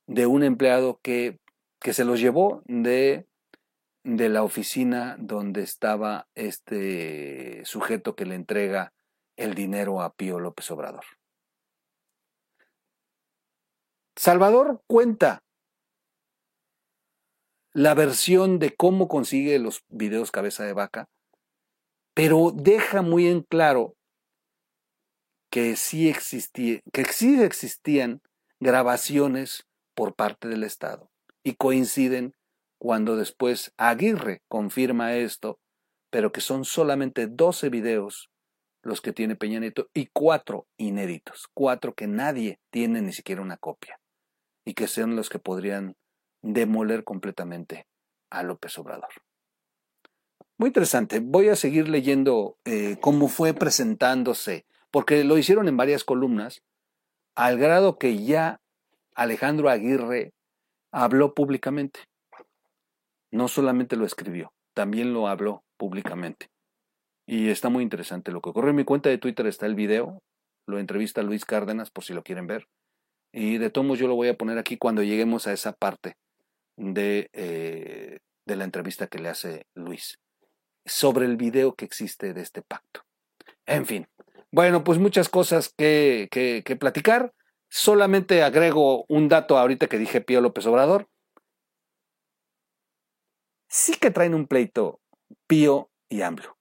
de 0.07 0.25
un 0.25 0.43
empleado 0.43 0.99
que 1.03 1.37
que 1.81 1.93
se 1.93 2.05
los 2.05 2.19
llevó 2.19 2.61
de, 2.65 3.27
de 4.03 4.29
la 4.29 4.43
oficina 4.43 5.17
donde 5.19 5.63
estaba 5.63 6.27
este 6.35 7.65
sujeto 7.65 8.15
que 8.15 8.25
le 8.25 8.35
entrega 8.35 8.93
el 9.35 9.55
dinero 9.55 10.01
a 10.01 10.13
Pío 10.13 10.39
López 10.39 10.69
Obrador. 10.69 11.03
Salvador 14.15 14.83
cuenta 14.85 15.43
la 17.73 17.95
versión 17.95 18.59
de 18.59 18.75
cómo 18.75 19.07
consigue 19.07 19.57
los 19.57 19.83
videos 19.87 20.29
cabeza 20.29 20.63
de 20.63 20.73
vaca, 20.73 21.09
pero 22.13 22.51
deja 22.53 23.01
muy 23.01 23.27
en 23.27 23.41
claro 23.41 23.95
que 25.49 25.75
sí, 25.75 26.09
existía, 26.09 26.81
que 26.93 27.05
sí 27.05 27.41
existían 27.41 28.21
grabaciones 28.59 29.65
por 29.95 30.13
parte 30.13 30.47
del 30.47 30.63
Estado 30.63 31.10
y 31.43 31.55
coinciden 31.55 32.33
cuando 32.77 33.15
después 33.15 33.73
Aguirre 33.77 34.41
confirma 34.47 35.15
esto, 35.15 35.59
pero 36.09 36.31
que 36.31 36.41
son 36.41 36.65
solamente 36.65 37.27
12 37.27 37.69
videos 37.69 38.29
los 38.83 39.01
que 39.01 39.13
tiene 39.13 39.35
Peña 39.35 39.59
Nieto 39.59 39.89
y 39.93 40.07
cuatro 40.07 40.65
inéditos, 40.77 41.47
cuatro 41.53 41.93
que 41.93 42.07
nadie 42.07 42.59
tiene 42.71 43.01
ni 43.01 43.13
siquiera 43.13 43.41
una 43.41 43.57
copia 43.57 43.99
y 44.65 44.73
que 44.73 44.87
son 44.87 45.15
los 45.15 45.29
que 45.29 45.39
podrían 45.39 45.95
demoler 46.41 47.03
completamente 47.03 47.87
a 48.29 48.43
López 48.43 48.77
Obrador. 48.77 49.09
Muy 50.57 50.67
interesante. 50.67 51.19
Voy 51.19 51.49
a 51.49 51.55
seguir 51.55 51.89
leyendo 51.89 52.57
eh, 52.65 52.97
cómo 53.01 53.27
fue 53.27 53.53
presentándose, 53.53 54.65
porque 54.91 55.23
lo 55.23 55.37
hicieron 55.37 55.67
en 55.67 55.77
varias 55.77 56.03
columnas, 56.03 56.63
al 57.35 57.57
grado 57.57 57.97
que 57.97 58.23
ya 58.23 58.61
Alejandro 59.15 59.69
Aguirre 59.69 60.33
habló 60.91 61.33
públicamente. 61.33 62.01
No 63.31 63.47
solamente 63.47 63.95
lo 63.95 64.05
escribió, 64.05 64.53
también 64.73 65.13
lo 65.13 65.27
habló 65.27 65.63
públicamente. 65.77 66.49
Y 67.25 67.49
está 67.49 67.69
muy 67.69 67.83
interesante 67.83 68.31
lo 68.31 68.41
que 68.41 68.49
ocurrió. 68.49 68.71
En 68.71 68.75
mi 68.75 68.83
cuenta 68.83 69.09
de 69.09 69.17
Twitter 69.17 69.47
está 69.47 69.65
el 69.65 69.75
video, 69.75 70.21
lo 70.67 70.79
entrevista 70.79 71.23
Luis 71.23 71.45
Cárdenas 71.45 71.91
por 71.91 72.03
si 72.03 72.13
lo 72.13 72.23
quieren 72.23 72.47
ver. 72.47 72.67
Y 73.31 73.57
de 73.57 73.69
todos 73.69 73.97
yo 73.97 74.07
lo 74.07 74.15
voy 74.15 74.27
a 74.27 74.37
poner 74.37 74.57
aquí 74.57 74.77
cuando 74.77 75.03
lleguemos 75.03 75.47
a 75.47 75.53
esa 75.53 75.71
parte 75.71 76.17
de, 76.75 77.29
eh, 77.33 78.19
de 78.45 78.55
la 78.55 78.65
entrevista 78.65 79.07
que 79.07 79.19
le 79.19 79.29
hace 79.29 79.65
Luis 79.73 80.19
sobre 80.85 81.25
el 81.25 81.37
video 81.37 81.75
que 81.75 81.85
existe 81.85 82.33
de 82.33 82.41
este 82.41 82.61
pacto. 82.61 83.03
En 83.65 83.85
fin, 83.85 84.07
bueno, 84.51 84.83
pues 84.83 84.99
muchas 84.99 85.29
cosas 85.29 85.73
que, 85.77 86.27
que, 86.31 86.63
que 86.65 86.75
platicar. 86.75 87.33
Solamente 87.73 88.43
agrego 88.43 89.05
un 89.07 89.29
dato 89.29 89.57
ahorita 89.57 89.87
que 89.87 89.97
dije 89.97 90.19
Pío 90.19 90.41
López 90.41 90.65
Obrador. 90.65 91.07
Sí 93.69 93.93
que 93.95 94.11
traen 94.11 94.33
un 94.33 94.45
pleito 94.45 94.99
Pío 95.47 95.89
y 96.09 96.21
AMLO. 96.21 96.57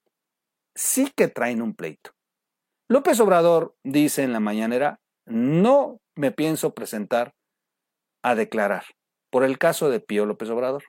Sí 0.76 1.10
que 1.16 1.26
traen 1.26 1.62
un 1.62 1.74
pleito. 1.74 2.12
López 2.88 3.18
Obrador 3.18 3.74
dice 3.82 4.22
en 4.22 4.32
la 4.32 4.38
mañanera, 4.38 5.00
no 5.26 5.98
me 6.14 6.30
pienso 6.30 6.74
presentar 6.74 7.34
a 8.22 8.36
declarar 8.36 8.84
por 9.30 9.42
el 9.42 9.58
caso 9.58 9.90
de 9.90 9.98
Pío 9.98 10.26
López 10.26 10.48
Obrador, 10.48 10.84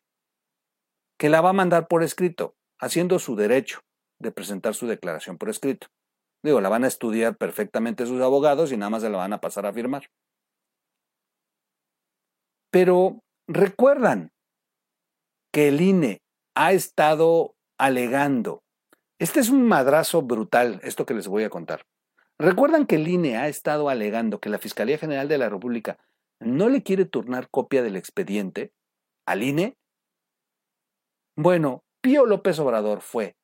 que 1.18 1.30
la 1.30 1.42
va 1.42 1.50
a 1.50 1.54
mandar 1.54 1.88
por 1.88 2.04
escrito, 2.04 2.56
haciendo 2.80 3.18
su 3.18 3.36
derecho 3.36 3.80
de 4.20 4.32
presentar 4.32 4.76
su 4.76 4.86
declaración 4.86 5.40
por 5.40 5.50
escrito. 5.50 5.88
Digo, 6.44 6.60
la 6.62 6.70
van 6.70 6.84
a 6.84 6.88
estudiar 6.88 7.38
perfectamente 7.38 8.06
sus 8.06 8.22
abogados 8.22 8.72
y 8.72 8.78
nada 8.78 8.90
más 8.90 9.02
se 9.04 9.10
la 9.10 9.18
van 9.18 9.34
a 9.34 9.42
pasar 9.42 9.66
a 9.66 9.74
firmar. 9.74 10.10
Pero 12.72 13.20
recuerdan 13.48 14.32
que 15.52 15.68
el 15.68 15.82
INE 15.82 16.22
ha 16.56 16.72
estado 16.72 17.56
alegando. 17.78 18.64
Este 19.20 19.40
es 19.40 19.50
un 19.50 19.68
madrazo 19.68 20.22
brutal, 20.22 20.80
esto 20.84 21.06
que 21.06 21.14
les 21.14 21.28
voy 21.28 21.44
a 21.44 21.50
contar. 21.50 21.86
Recuerdan 22.40 22.88
que 22.88 22.96
el 22.96 23.08
INE 23.08 23.38
ha 23.38 23.48
estado 23.48 23.90
alegando 23.90 24.40
que 24.40 24.50
la 24.50 24.58
Fiscalía 24.58 24.98
General 24.98 25.28
de 25.28 25.38
la 25.38 25.50
República 25.50 26.00
no 26.40 26.70
le 26.70 26.82
quiere 26.82 27.06
turnar 27.06 27.50
copia 27.52 27.84
del 27.84 27.96
expediente 27.96 28.74
al 29.28 29.44
INE. 29.44 29.78
Bueno, 31.36 31.84
Pío 32.02 32.26
López 32.26 32.58
Obrador 32.58 33.02
fue 33.02 33.36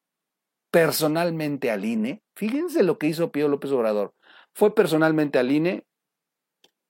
personalmente 0.72 1.72
al 1.72 1.86
INE. 1.86 2.24
Fíjense 2.36 2.84
lo 2.84 2.98
que 2.98 3.08
hizo 3.08 3.32
Pío 3.32 3.48
López 3.48 3.72
Obrador. 3.72 4.14
Fue 4.54 4.74
personalmente 4.74 5.40
al 5.40 5.52
INE 5.52 5.86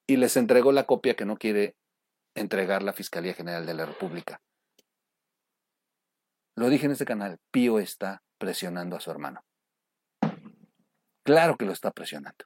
y 0.08 0.18
les 0.18 0.38
entregó 0.38 0.72
la 0.72 0.86
copia 0.86 1.16
que 1.16 1.26
no 1.26 1.38
quiere 1.38 1.76
entregar 2.36 2.84
la 2.84 2.94
Fiscalía 2.94 3.34
General 3.34 3.66
de 3.66 3.74
la 3.74 3.86
República. 3.86 4.42
Lo 6.56 6.70
dije 6.70 6.86
en 6.86 6.94
este 6.94 7.06
canal, 7.06 7.38
Pío 7.52 7.80
está 7.80 8.24
presionando 8.38 8.96
a 8.96 9.00
su 9.00 9.12
hermano. 9.12 9.44
Claro 11.24 11.58
que 11.58 11.66
lo 11.66 11.74
está 11.74 11.92
presionando. 11.92 12.46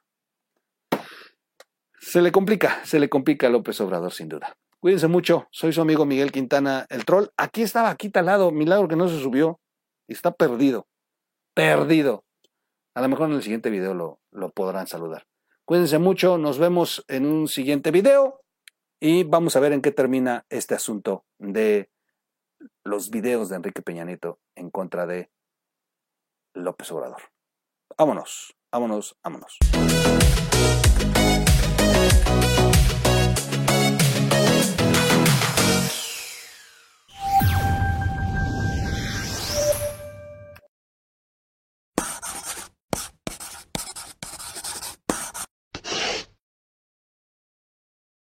Se 2.00 2.22
le 2.22 2.32
complica, 2.32 2.84
se 2.84 3.00
le 3.00 3.10
complica 3.10 3.48
a 3.48 3.50
López 3.52 3.80
Obrador 3.80 4.12
sin 4.12 4.28
duda. 4.28 4.58
Cuídense 4.80 5.08
mucho, 5.08 5.48
soy 5.52 5.72
su 5.72 5.82
amigo 5.82 6.06
Miguel 6.06 6.32
Quintana, 6.32 6.88
el 6.90 7.06
troll. 7.06 7.28
Aquí 7.38 7.62
estaba, 7.62 7.92
aquí 7.92 8.10
talado, 8.10 8.52
milagro 8.52 8.88
que 8.88 8.96
no 8.96 9.08
se 9.08 9.20
subió. 9.20 9.62
Está 10.08 10.32
perdido, 10.32 10.88
perdido. 11.62 12.26
A 12.96 13.02
lo 13.02 13.10
mejor 13.10 13.30
en 13.30 13.36
el 13.36 13.44
siguiente 13.44 13.70
video 13.70 13.94
lo, 13.94 14.20
lo 14.32 14.50
podrán 14.52 14.88
saludar. 14.88 15.28
Cuídense 15.64 16.00
mucho, 16.00 16.38
nos 16.38 16.58
vemos 16.58 17.06
en 17.08 17.26
un 17.26 17.48
siguiente 17.48 17.92
video 17.92 18.42
y 19.00 19.24
vamos 19.24 19.56
a 19.56 19.60
ver 19.60 19.72
en 19.72 19.82
qué 19.82 19.92
termina 19.92 20.46
este 20.50 20.76
asunto 20.76 21.24
de 21.38 21.90
los 22.84 23.10
videos 23.10 23.50
de 23.50 23.58
Enrique 23.58 23.82
Peña 23.82 24.04
Nieto 24.04 24.40
en 24.56 24.70
contra 24.70 25.06
de 25.06 25.32
López 26.54 26.92
Obrador. 26.92 27.22
Vámonos, 27.98 28.56
vámonos, 28.72 29.16
vámonos. 29.24 29.58